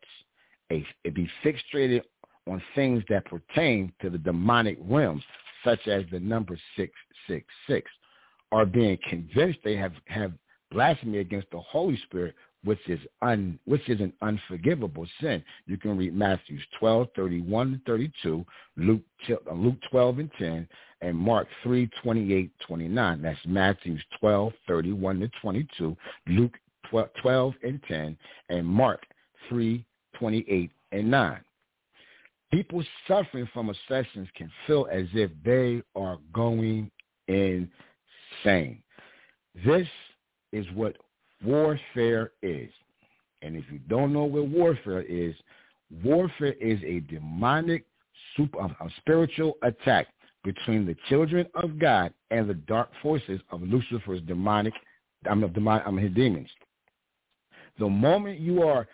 [0.71, 2.01] A, be fixated
[2.47, 5.23] on things that pertain to the demonic realms,
[5.63, 7.89] such as the number 666,
[8.51, 10.33] are being convinced they have, have
[10.71, 15.43] blasphemy against the Holy Spirit, which is un, which is an unforgivable sin.
[15.65, 18.45] You can read Matthew 12, 31 32,
[18.77, 20.67] Luke, uh, Luke 12 and 10,
[21.01, 23.21] and Mark 3, 28, 29.
[23.21, 26.57] That's Matthew 12, 31 to 22, Luke
[27.21, 28.17] 12 and 10,
[28.49, 29.05] and Mark
[29.47, 29.85] 3,
[30.17, 31.39] 28 and 9.
[32.51, 36.89] People suffering from obsessions can feel as if they are going
[37.27, 38.81] insane.
[39.63, 39.87] This
[40.51, 40.95] is what
[41.43, 42.69] warfare is.
[43.41, 45.33] And if you don't know what warfare is,
[46.03, 47.85] warfare is a demonic,
[48.35, 50.07] super, a spiritual attack
[50.43, 54.73] between the children of God and the dark forces of Lucifer's demonic,
[55.29, 56.49] I'm of demonic, I'm his demons.
[57.77, 58.87] The moment you are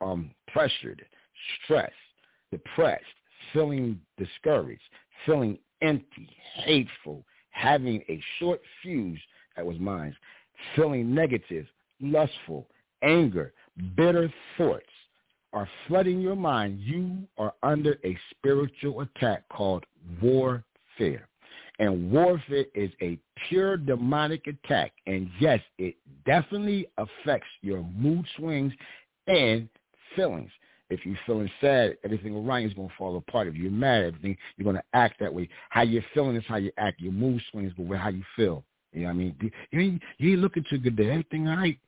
[0.00, 1.04] um, pressured,
[1.64, 1.92] stressed,
[2.50, 3.04] depressed,
[3.52, 4.82] feeling discouraged,
[5.24, 9.20] feeling empty, hateful, having a short fuse,
[9.56, 10.14] that was mine,
[10.76, 11.66] feeling negative,
[12.00, 12.66] lustful,
[13.02, 13.52] anger,
[13.96, 14.86] bitter thoughts
[15.52, 19.84] are flooding your mind, you are under a spiritual attack called
[20.20, 21.28] warfare.
[21.78, 24.92] And warfare is a pure demonic attack.
[25.06, 25.94] And yes, it
[26.26, 28.72] definitely affects your mood swings
[29.26, 29.68] and
[30.16, 30.50] feelings.
[30.90, 33.46] If you're feeling sad, everything around you is going to fall apart.
[33.46, 35.48] If you're mad, everything you're going to act that way.
[35.68, 37.00] How you're feeling is how you act.
[37.00, 38.64] Your mood swings but how you feel.
[38.92, 39.36] You know what I mean?
[39.70, 40.98] You ain't, you ain't looking too good.
[40.98, 41.78] Everything all right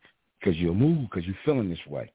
[0.41, 2.11] because you're moved, because you're feeling this way.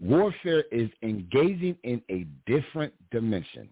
[0.00, 3.68] Warfare is engaging in a different dimension.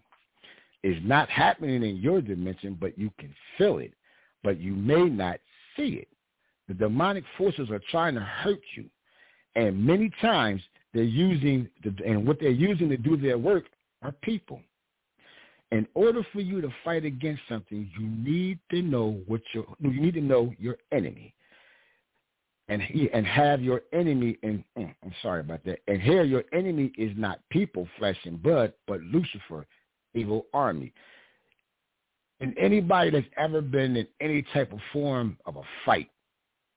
[0.83, 3.93] It's not happening in your dimension, but you can feel it,
[4.43, 5.39] but you may not
[5.75, 6.07] see it.
[6.67, 8.85] The demonic forces are trying to hurt you.
[9.55, 10.61] And many times
[10.93, 13.65] they're using, the, and what they're using to do their work
[14.03, 14.61] are people.
[15.71, 19.99] In order for you to fight against something, you need to know what your, you
[19.99, 21.33] need to know your enemy
[22.69, 25.79] and he and have your enemy and I'm sorry about that.
[25.87, 29.65] And here your enemy is not people, flesh and blood, but Lucifer,
[30.13, 30.93] evil army.
[32.39, 36.09] And anybody that's ever been in any type of form of a fight,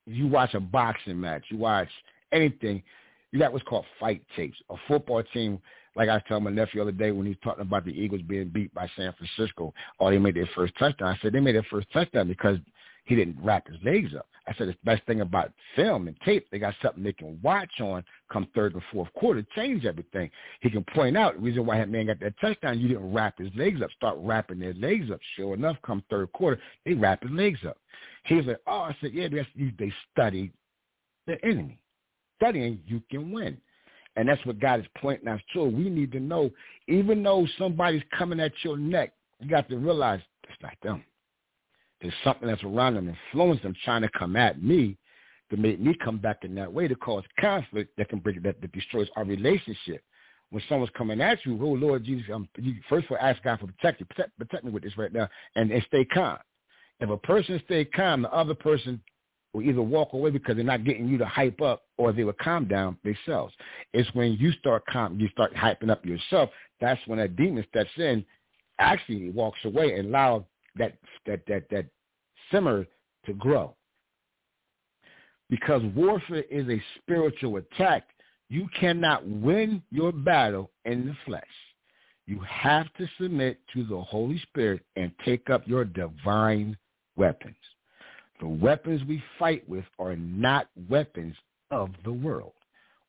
[0.07, 1.89] you watch a boxing match, you watch
[2.33, 2.83] anything,
[3.31, 4.57] you got what's called fight tapes.
[4.71, 5.61] A football team,
[5.95, 8.23] like I telling my nephew the other day when he was talking about the Eagles
[8.23, 11.09] being beat by San Francisco, or they made their first touchdown.
[11.09, 12.57] I said they made their first touchdown because
[13.05, 14.27] he didn't wrap his legs up.
[14.47, 17.81] I said the best thing about film and tape, they got something they can watch
[17.81, 20.31] on come third or fourth quarter, change everything.
[20.61, 23.39] He can point out the reason why that man got that touchdown, you didn't wrap
[23.39, 23.91] his legs up.
[23.93, 25.21] Start wrapping their legs up.
[25.37, 27.77] Sure enough, come third quarter, they wrap his legs up.
[28.25, 30.53] He was like, oh, I said, yeah, that's, they studied
[31.27, 31.79] the enemy.
[32.37, 33.57] Studying, you can win.
[34.17, 35.65] And that's what God is pointing us to.
[35.65, 36.51] We need to know,
[36.89, 41.05] even though somebody's coming at your neck, you got to realize it's not them.
[42.03, 44.99] There's something that's around them, influencing them, trying to come at me
[45.51, 48.61] to make me come back in that way to cause conflict that can bring that,
[48.61, 50.03] that destroys our relationship.
[50.51, 53.61] When someone's coming at you, oh Lord Jesus, um, you first of all ask God
[53.61, 56.39] for protection, protect, protect me with this right now, and, and stay calm.
[57.01, 59.01] If a person stay calm, the other person
[59.53, 62.35] will either walk away because they're not getting you to hype up, or they will
[62.35, 63.55] calm down themselves.
[63.93, 66.51] It's when you start calm, you start hyping up yourself.
[66.81, 68.25] That's when that demon steps in,
[68.79, 70.43] actually walks away and allows
[70.77, 71.87] that that that that
[72.51, 72.87] simmer
[73.27, 73.75] to grow.
[75.51, 78.05] Because warfare is a spiritual attack,
[78.49, 81.45] you cannot win your battle in the flesh.
[82.27, 86.77] You have to submit to the Holy Spirit and take up your divine
[87.17, 87.57] weapons.
[88.41, 91.37] The weapons we fight with are not weapons
[91.71, 92.53] of the world.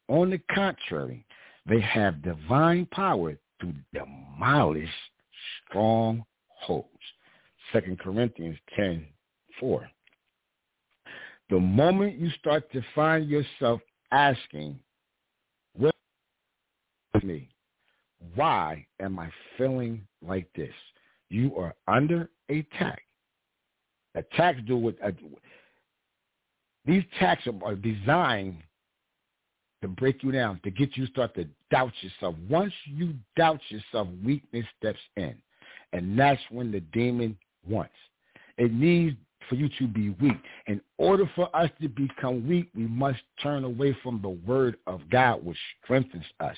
[0.10, 1.26] On the contrary,
[1.65, 4.89] they have divine power to demolish
[5.69, 6.28] strongholds.
[7.73, 9.05] 2 Corinthians ten
[9.59, 9.89] four.
[11.49, 13.81] The moment you start to find yourself
[14.12, 14.79] asking,
[15.75, 15.93] what
[17.21, 17.49] me?
[18.36, 20.73] Why am I feeling like this?
[21.29, 23.01] You are under attack.
[24.15, 25.12] Attacks do what uh,
[26.86, 28.57] these attacks are designed
[29.81, 32.36] to break you down, to get you start to doubt yourself.
[32.49, 35.36] Once you doubt yourself, weakness steps in.
[35.91, 37.93] And that's when the demon wants.
[38.58, 39.17] It needs
[39.49, 40.38] for you to be weak.
[40.67, 45.02] In order for us to become weak, we must turn away from the word of
[45.10, 46.58] God, which strengthens us.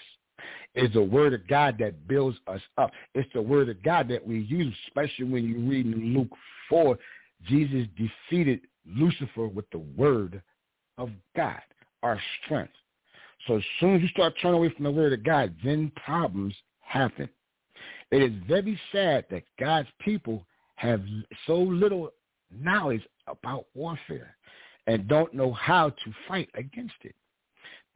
[0.75, 2.91] It's the word of God that builds us up.
[3.13, 6.29] It's the word of God that we use, especially when you read in Luke
[6.69, 6.97] 4,
[7.47, 10.41] Jesus defeated Lucifer with the word
[10.97, 11.61] of God,
[12.03, 12.73] our strength.
[13.47, 16.55] So as soon as you start turning away from the word of God, then problems
[16.81, 17.29] happen.
[18.11, 21.01] It is very sad that God's people have
[21.47, 22.11] so little
[22.51, 24.35] knowledge about warfare
[24.87, 27.15] and don't know how to fight against it.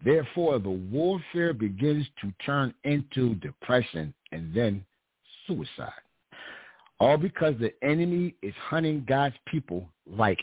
[0.03, 4.85] Therefore, the warfare begins to turn into depression and then
[5.45, 5.91] suicide.
[6.99, 10.39] All because the enemy is hunting God's people like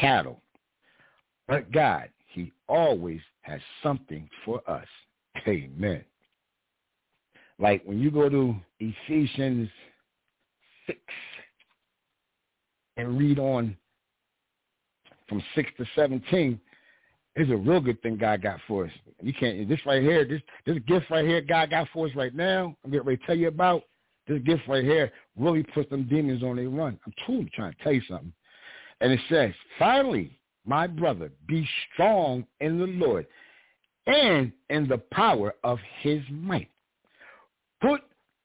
[0.00, 0.40] cattle.
[1.48, 4.86] But God, he always has something for us.
[5.46, 6.04] Amen.
[7.58, 9.68] Like when you go to Ephesians
[10.86, 10.98] 6,
[12.96, 13.76] and read on
[15.28, 16.60] from 6 to 17,
[17.34, 18.90] it's a real good thing God got for us.
[19.22, 22.34] You can't, this right here, this, this gift right here God got for us right
[22.34, 23.82] now, I'm getting ready to tell you about,
[24.28, 26.98] this gift right here really puts them demons on their run.
[27.06, 28.32] I'm truly trying to tell you something.
[29.00, 33.26] And it says, finally, my brother, be strong in the Lord
[34.06, 36.70] and in the power of his might.
[37.80, 38.02] Put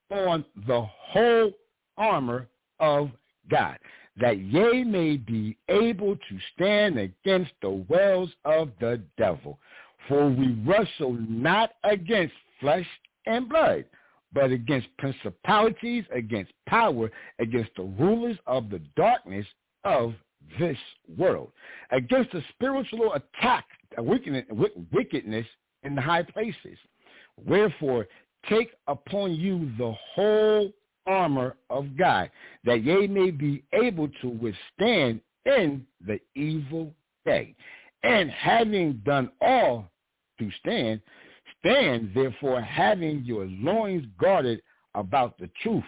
[0.10, 1.52] on the whole
[1.98, 2.48] armor
[2.80, 3.12] of
[3.50, 3.78] God
[4.20, 9.60] that ye may be able to stand against the wells of the devil.
[10.08, 12.88] For we wrestle not against flesh
[13.26, 13.86] and blood,
[14.34, 19.46] but against principalities, against power, against the rulers of the darkness
[19.84, 20.14] of
[20.60, 20.78] this
[21.18, 21.52] world,
[21.92, 23.66] against the spiritual attack,
[23.98, 25.46] wickedness
[25.84, 26.78] in the high places.
[27.46, 28.08] Wherefore,
[28.50, 30.72] take upon you the whole
[31.08, 32.30] armor of God,
[32.66, 36.94] that ye may be able to withstand in the evil
[37.26, 37.56] day.
[38.04, 39.90] And having done all
[40.40, 41.02] to stand,
[41.60, 44.62] Stand therefore having your loins guarded
[44.96, 45.84] about the truth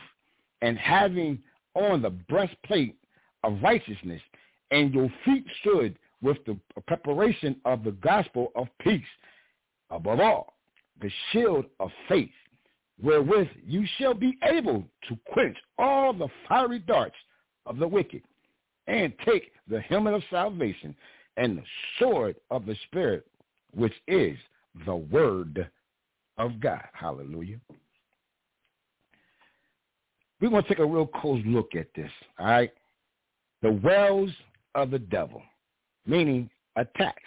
[0.62, 1.40] and having
[1.76, 2.96] on the breastplate
[3.44, 4.22] of righteousness
[4.72, 6.58] and your feet stood with the
[6.88, 9.02] preparation of the gospel of peace.
[9.90, 10.54] Above all,
[11.02, 12.30] the shield of faith,
[13.02, 17.16] wherewith you shall be able to quench all the fiery darts
[17.66, 18.22] of the wicked,
[18.88, 20.96] and take the helmet of salvation
[21.38, 21.64] and the
[22.00, 23.26] sword of the Spirit,
[23.76, 24.38] which is
[24.86, 25.70] the word
[26.38, 26.84] of God.
[26.94, 27.60] Hallelujah.
[30.42, 32.72] We want to take a real close look at this, all right?
[33.62, 34.32] The wells
[34.74, 35.42] of the devil,
[36.06, 37.22] meaning attacks.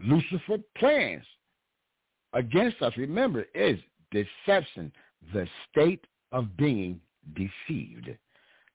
[0.00, 1.24] Lucifer plans
[2.32, 3.78] against us, remember, is
[4.10, 4.92] deception,
[5.32, 7.00] the state of being
[7.34, 8.10] deceived.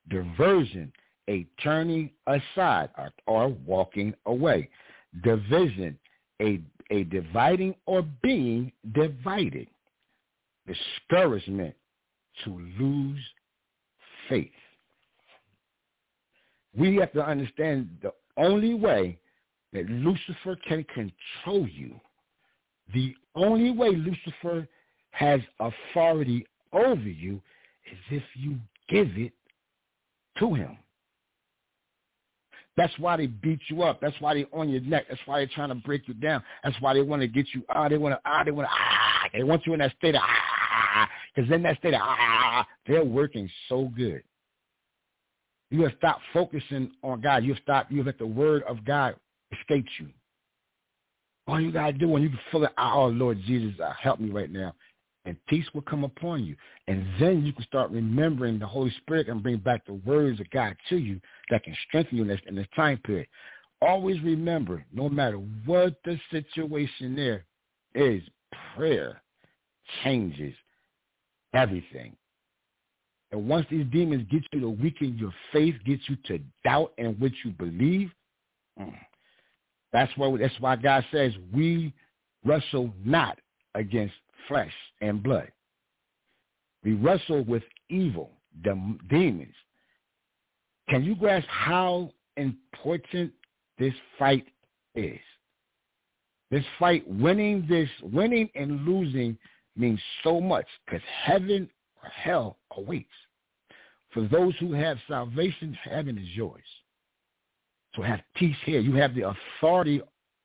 [0.09, 0.91] Diversion,
[1.29, 4.69] a turning aside or, or walking away.
[5.23, 5.97] Division,
[6.41, 6.61] a,
[6.91, 9.67] a dividing or being divided.
[10.67, 11.75] Discouragement,
[12.43, 13.19] to lose
[14.29, 14.51] faith.
[16.77, 19.17] We have to understand the only way
[19.71, 21.99] that Lucifer can control you,
[22.93, 24.67] the only way Lucifer
[25.15, 27.41] has authority over you
[27.91, 28.57] is if you
[28.89, 29.31] give it
[30.39, 30.77] to him.
[32.77, 34.01] That's why they beat you up.
[34.01, 35.05] That's why they on your neck.
[35.07, 36.43] That's why they're trying to break you down.
[36.61, 37.87] That's why they want to get you ah.
[37.87, 38.43] They want to ah.
[38.43, 39.29] They want to ah.
[39.33, 41.09] They want you in that state of ah.
[41.33, 44.23] Because in that state of ah, they're working so good.
[45.71, 47.45] You have stopped focusing on God.
[47.45, 47.91] You have stopped.
[47.91, 49.15] You have let the word of God
[49.53, 50.09] escape you.
[51.47, 54.51] All you gotta do when you feel it, oh Lord Jesus, uh, help me right
[54.51, 54.73] now,
[55.25, 56.55] and peace will come upon you,
[56.87, 60.49] and then you can start remembering the Holy Spirit and bring back the words of
[60.51, 61.19] God to you
[61.49, 63.27] that can strengthen you in this, in this time period.
[63.81, 67.45] Always remember, no matter what the situation there
[67.93, 68.21] is,
[68.75, 69.21] prayer
[70.03, 70.53] changes
[71.53, 72.15] everything.
[73.31, 77.13] And once these demons get you to weaken your faith, get you to doubt in
[77.19, 78.11] what you believe,
[78.79, 78.93] mm,
[79.91, 81.93] that's why that's why God says we
[82.43, 83.39] wrestle not
[83.73, 84.13] against
[84.47, 85.51] flesh and blood.
[86.83, 88.31] We wrestle with evil,
[88.63, 89.55] the demons.
[90.89, 93.31] Can you grasp how important
[93.79, 94.45] this fight
[94.93, 95.19] is?
[96.51, 99.37] This fight, winning this, winning and losing
[99.75, 101.69] means so much because heaven
[102.01, 103.09] or hell awaits.
[104.13, 106.63] For those who have salvation, heaven is yours.
[107.95, 108.79] So have peace here.
[108.79, 110.01] You have the authority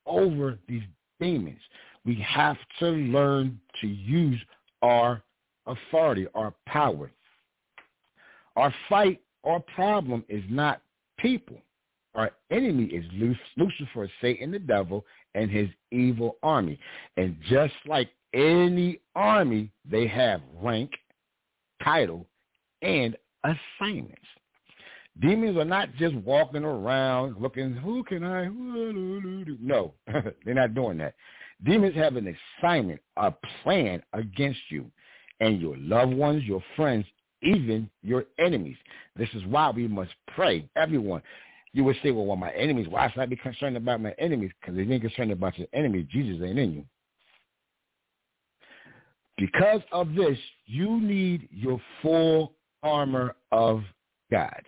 [0.06, 0.82] over these
[1.20, 1.60] demons.
[2.04, 4.40] We have to learn to use
[4.82, 5.22] our
[5.66, 7.10] authority, our power.
[8.56, 10.82] Our fight, our problem is not
[11.18, 11.58] people.
[12.14, 13.04] Our enemy is
[13.56, 16.78] Lucifer, Satan, the devil, and his evil army.
[17.16, 20.90] And just like any army, they have rank,
[21.84, 22.26] title,
[22.82, 24.16] and assignments.
[25.20, 28.48] Demons are not just walking around looking, who can I?
[29.62, 29.92] No,
[30.44, 31.14] they're not doing that.
[31.64, 33.32] Demons have an assignment, a
[33.62, 34.90] plan against you
[35.40, 37.04] and your loved ones, your friends,
[37.42, 38.76] even your enemies.
[39.16, 40.68] This is why we must pray.
[40.76, 41.22] Everyone,
[41.72, 44.50] you would say, well, well, my enemies, why should I be concerned about my enemies?
[44.60, 46.84] Because if you're concerned about your enemies, Jesus ain't in you.
[49.36, 52.52] Because of this, you need your full
[52.82, 53.82] armor of
[54.30, 54.62] God.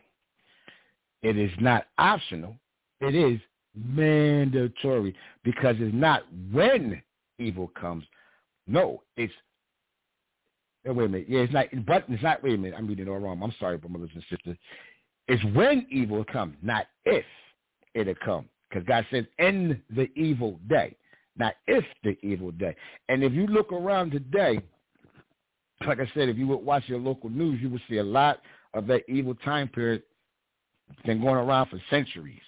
[1.23, 2.57] It is not optional.
[3.01, 3.39] It is
[3.75, 5.15] mandatory
[5.45, 7.03] because it's not when
[7.39, 8.05] evil comes.
[8.67, 9.33] No, it's
[10.89, 11.27] uh, wait a minute.
[11.29, 11.67] Yeah, it's not.
[11.87, 12.43] But it's not.
[12.43, 12.77] Wait a minute.
[12.77, 13.41] I'm reading it all wrong.
[13.43, 14.57] I'm sorry, brothers and sisters.
[15.29, 17.25] It's when evil comes, not if
[17.95, 18.49] it'll come.
[18.69, 20.97] Because God says, "In the evil day,"
[21.37, 22.75] not if the evil day.
[23.09, 24.61] And if you look around today,
[25.87, 28.41] like I said, if you would watch your local news, you would see a lot
[28.75, 30.03] of that evil time period
[31.05, 32.43] been going around for centuries.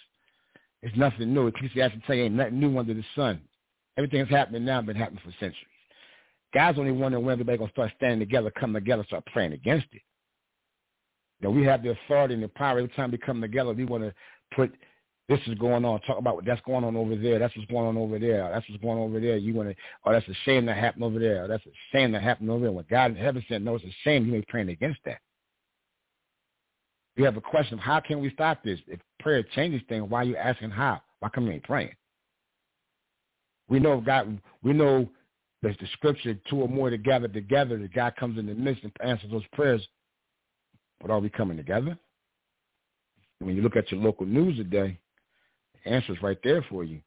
[0.85, 1.47] It's nothing new.
[1.47, 3.41] Ecclesiastes you ain't nothing new under the sun.
[3.97, 5.66] Everything that's happening now been happening for centuries.
[6.53, 10.03] God's only wondering when everybody gonna start standing together, come together, start praying against it.
[11.41, 12.78] Know, we have the authority and the power.
[12.78, 14.14] Every time we come together, we want to
[14.55, 14.72] put
[15.28, 16.01] this is going on.
[16.03, 17.39] Talk about what that's going on over there.
[17.39, 18.51] That's what's going on over there.
[18.53, 19.39] That's what's going on over there.
[19.39, 19.74] You want to,
[20.05, 21.49] oh, that's a shame that happened over there.
[21.49, 22.72] that's a shame that happened over there.
[22.72, 24.26] When God in heaven said, no, it's a shame.
[24.26, 25.20] You ain't praying against that.
[27.16, 28.80] We have a question of how can we stop this?
[28.86, 31.00] If prayer changes things, why are you asking how?
[31.20, 31.94] Why come you ain't praying?
[33.68, 34.40] We know God.
[34.62, 35.08] We know
[35.62, 37.78] there's the scripture: two or more together, together.
[37.78, 39.86] That God comes in the midst and answers those prayers.
[41.00, 41.96] But are we coming together?
[43.38, 44.98] When you look at your local news today,
[45.84, 47.00] the answer's right there for you.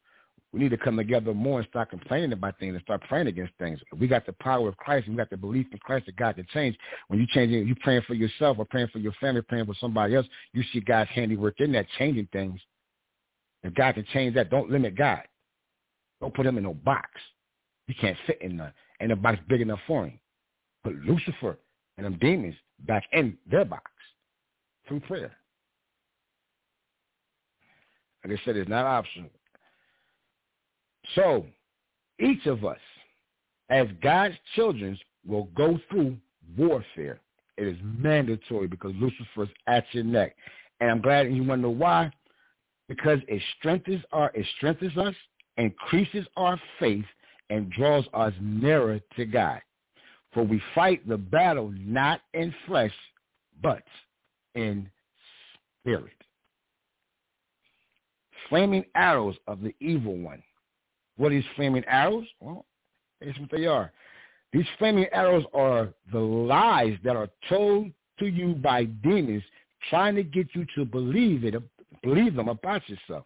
[0.58, 3.54] We need to come together more and start complaining about things and start praying against
[3.60, 3.80] things.
[3.96, 6.34] We got the power of Christ and we got the belief in Christ that God
[6.34, 6.76] can change.
[7.10, 9.76] When you change it, you praying for yourself or praying for your family, praying for
[9.80, 12.60] somebody else, you see God's handiwork in that, changing things.
[13.62, 15.22] If God can change that, don't limit God.
[16.22, 17.08] Don't put him in no box.
[17.86, 20.20] He can't fit in the in a box big enough for him.
[20.84, 21.60] Put Lucifer
[21.98, 22.56] and them demons
[22.88, 23.92] back in their box
[24.88, 25.34] through prayer.
[28.26, 29.30] Like I said, it's not optional.
[31.16, 31.46] So
[32.20, 32.80] each of us,
[33.70, 36.18] as God's children, will go through
[36.58, 37.20] warfare.
[37.58, 40.36] It is mandatory because Lucifer's at your neck.
[40.80, 42.12] And I'm glad you want to know why?
[42.88, 45.16] Because it strengthens our it strengthens us,
[45.58, 47.06] increases our faith,
[47.50, 49.60] and draws us nearer to God.
[50.34, 52.94] For we fight the battle not in flesh,
[53.62, 53.84] but
[54.56, 54.90] in
[55.82, 56.14] spirit.
[58.50, 60.42] Flaming arrows of the evil one.
[61.18, 62.26] What are these flaming arrows?
[62.40, 62.66] Well,
[63.20, 63.92] here's what they are.
[64.54, 69.44] These flaming arrows are the lies that are told to you by demons
[69.90, 71.56] trying to get you to believe it,
[72.02, 73.26] believe them about yourself.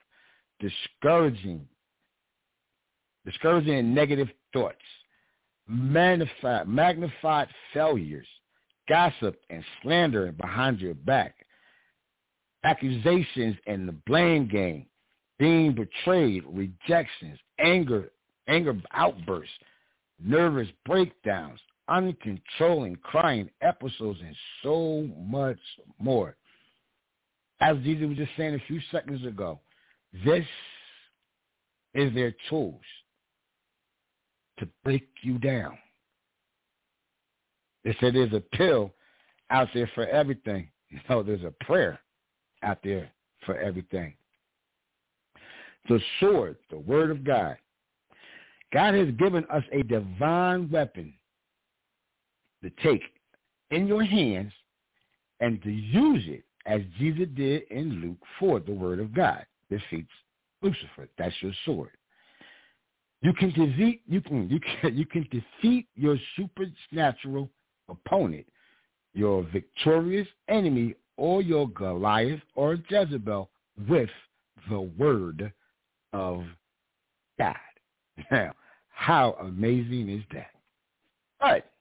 [0.60, 1.68] Discouraging,
[3.26, 4.76] discouraging and negative thoughts,
[5.68, 8.28] magnified, magnified failures,
[8.88, 11.36] gossip and slander behind your back,
[12.64, 14.86] accusations and the blame game,
[15.42, 18.12] being betrayed, rejections, anger,
[18.48, 19.52] anger outbursts,
[20.24, 25.58] nervous breakdowns, uncontrolling crying episodes, and so much
[25.98, 26.36] more.
[27.60, 29.60] As Jesus was just saying a few seconds ago,
[30.24, 30.46] this
[31.96, 32.82] is their tools
[34.60, 35.76] to break you down.
[37.84, 38.94] They said there's a pill
[39.50, 40.70] out there for everything.
[40.92, 42.02] You know, there's a prayer
[42.64, 43.10] out there
[43.46, 44.14] for everything.
[45.90, 47.58] The sword, the word of God.
[48.74, 51.14] God has given us a divine weapon
[52.64, 53.02] to take
[53.72, 54.54] in your hands
[55.40, 60.12] and to use it as Jesus did in Luke for the word of God defeats
[60.62, 61.08] Lucifer.
[61.18, 61.90] That's your sword.
[63.22, 67.50] You can defeat you can you can you can defeat your supernatural
[67.90, 68.46] opponent,
[69.14, 73.50] your victorious enemy, or your Goliath or Jezebel
[73.88, 74.10] with
[74.70, 75.52] the word
[76.14, 76.44] of
[77.38, 77.56] God.
[78.30, 78.54] Now,
[78.90, 80.52] how amazing is that?
[81.40, 81.72] But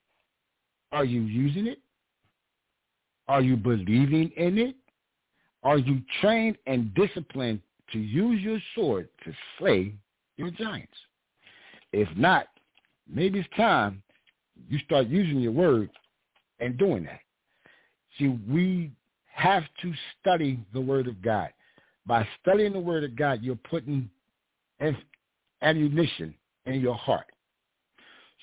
[0.93, 1.79] are you using it?
[3.29, 4.77] Are you believing in it?
[5.63, 7.61] Are you trained and disciplined
[7.93, 9.95] to use your sword to slay
[10.37, 10.97] your giants?
[11.93, 12.47] If not,
[13.13, 14.03] maybe it's time
[14.69, 15.91] you start using your word
[16.61, 17.21] and doing that.
[18.19, 18.91] See, we
[19.33, 21.51] have to study the word of God.
[22.07, 24.11] By studying the word of God, you're putting
[25.63, 26.35] ammunition
[26.67, 27.27] in your heart.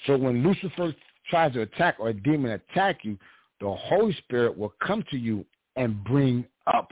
[0.05, 0.93] So when Lucifer
[1.29, 3.17] tries to attack or a demon attack you,
[3.59, 6.91] the Holy Spirit will come to you and bring up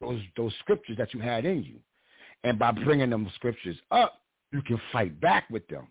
[0.00, 1.76] those those scriptures that you had in you.
[2.44, 4.20] And by bringing them scriptures up,
[4.52, 5.86] you can fight back with them.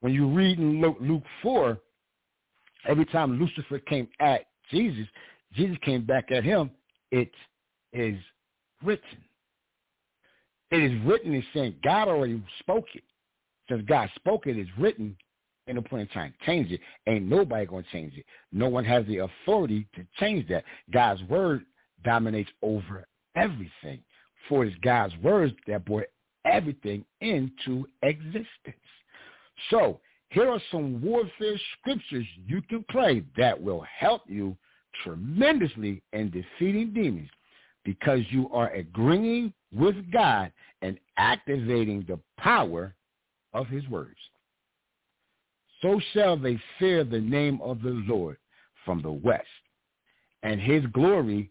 [0.00, 1.78] When you read in Luke, Luke 4,
[2.86, 5.06] every time Lucifer came at Jesus,
[5.54, 6.70] Jesus came back at him.
[7.10, 7.30] It
[7.92, 8.18] is
[8.84, 9.24] written.
[10.72, 13.04] It is written is saying God already spoke it.
[13.68, 15.14] Since God spoke it, it's written
[15.66, 16.32] in a point in time.
[16.46, 16.80] Change it.
[17.06, 18.24] Ain't nobody going to change it.
[18.52, 20.64] No one has the authority to change that.
[20.90, 21.66] God's word
[22.04, 23.06] dominates over
[23.36, 24.00] everything.
[24.48, 26.06] For it's God's words that brought
[26.46, 28.48] everything into existence.
[29.70, 30.00] So
[30.30, 34.56] here are some warfare scriptures you can pray that will help you
[35.04, 37.28] tremendously in defeating demons
[37.84, 40.52] because you are agreeing with God
[40.82, 42.94] and activating the power
[43.52, 44.16] of his words.
[45.80, 48.36] So shall they fear the name of the Lord
[48.84, 49.46] from the west,
[50.42, 51.50] and his glory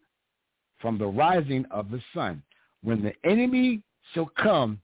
[0.79, 2.41] from the rising of the sun.
[2.83, 4.79] When the enemy shall come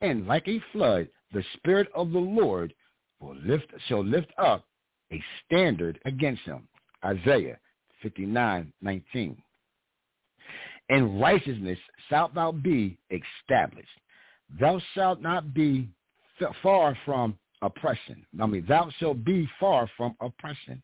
[0.00, 2.74] and like a flood, the Spirit of the Lord
[3.20, 4.64] will lift, shall lift up
[5.12, 6.66] a standard against him.
[7.04, 7.58] Isaiah
[8.02, 9.42] 59, 19
[10.88, 11.78] in righteousness
[12.08, 13.88] shalt thou be established.
[14.60, 15.88] Thou shalt not be
[16.62, 18.24] far from oppression.
[18.40, 20.82] I mean, thou shalt be far from oppression,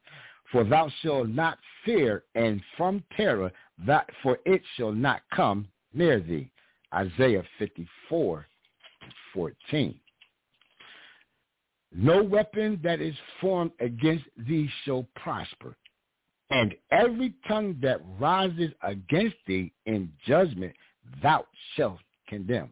[0.50, 3.52] for thou shalt not fear, and from terror,
[3.86, 6.50] that for it shall not come near thee.
[6.94, 8.46] Isaiah 54,
[9.32, 9.94] 14.
[11.94, 15.76] No weapon that is formed against thee shall prosper,
[16.52, 20.74] and every tongue that rises against thee in judgment
[21.22, 21.98] thou shalt
[22.28, 22.68] condemn.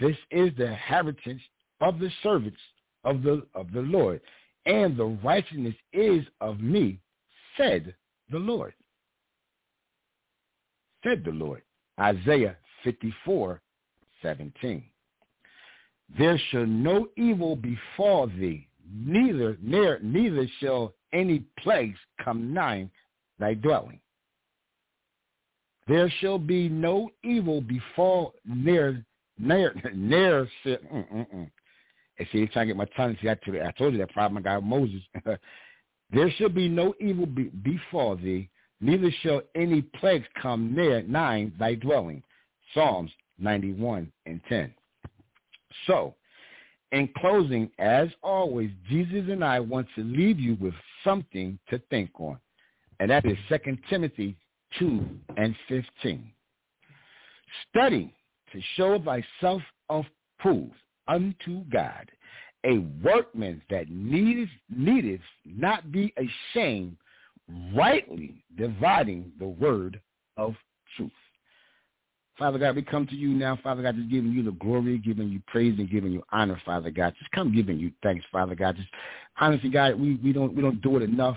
[0.00, 1.40] This is the heritage
[1.82, 2.58] of the servants
[3.04, 4.20] of the of the Lord,
[4.64, 6.98] and the righteousness is of me,
[7.56, 7.94] said
[8.30, 8.72] the Lord.
[11.04, 11.62] Said the Lord.
[11.98, 13.60] Isaiah 54,
[14.22, 14.82] 17.
[16.18, 22.88] There shall no evil befall thee, neither near, neither shall any plagues come nigh
[23.40, 24.00] thy dwelling.
[25.88, 29.04] There shall be no evil befall near
[29.38, 30.48] near near.
[30.64, 31.50] Mm, mm, mm.
[32.18, 33.16] And see, trying to get my tongue.
[33.20, 35.00] See, I, I told you that problem I got Moses.
[36.12, 38.48] there shall be no evil be, befall thee,
[38.80, 42.22] neither shall any plagues come near nigh thy dwelling.
[42.74, 44.72] Psalms 91 and 10.
[45.86, 46.14] So,
[46.92, 50.74] in closing, as always, Jesus and I want to leave you with
[51.04, 52.38] something to think on,
[53.00, 54.36] and that is 2 Timothy
[54.78, 55.04] 2
[55.36, 56.30] and 15.
[57.68, 58.14] Study
[58.52, 60.74] to show thyself approved
[61.08, 62.10] unto God,
[62.64, 66.96] a workman that needeth, needeth not be ashamed,
[67.74, 69.98] rightly dividing the word
[70.36, 70.54] of
[70.96, 71.10] truth.
[72.38, 75.28] Father God, we come to you now, Father God, just giving you the glory, giving
[75.28, 77.14] you praise and giving you honor, Father God.
[77.18, 78.76] Just come giving you thanks, Father God.
[78.76, 78.88] Just
[79.38, 81.36] honestly, God, we, we don't we don't do it enough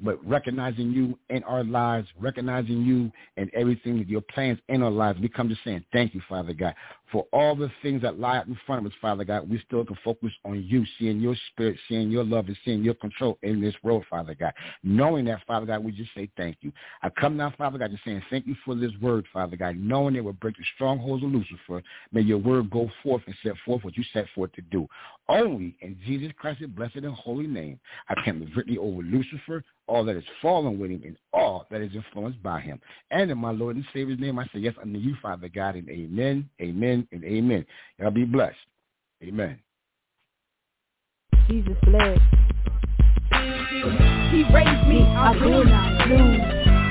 [0.00, 5.20] but recognizing you in our lives, recognizing you and everything, your plans in our lives.
[5.20, 6.74] We come to saying thank you, Father God,
[7.10, 9.48] for all the things that lie in front of us, Father God.
[9.48, 12.94] We still can focus on you, seeing your spirit, seeing your love, and seeing your
[12.94, 14.52] control in this world, Father God.
[14.82, 16.72] Knowing that, Father God, we just say thank you.
[17.02, 20.16] I come now, Father God, just saying thank you for this word, Father God, knowing
[20.16, 21.82] it will break the strongholds of Lucifer.
[22.12, 24.86] May your word go forth and set forth what you set forth to do.
[25.28, 27.78] Only in Jesus Christ's blessed and holy name,
[28.08, 31.94] I can victory over Lucifer, all that is fallen with him, and all that is
[31.94, 32.80] influenced by him.
[33.10, 35.88] And in my Lord and Savior's name, I say yes unto you, Father God, and
[35.88, 37.66] amen, amen, and amen.
[37.98, 38.56] Y'all be blessed.
[39.22, 39.58] Amen.
[41.48, 42.18] Jesus bled.
[44.30, 46.40] He raised me, I will not lose.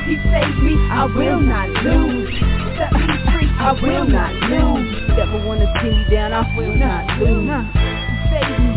[0.08, 2.34] He saved me, I will not lose.
[2.78, 5.18] Set me free, I will not lose.
[5.18, 8.77] Never wanna see me down, I will not lose.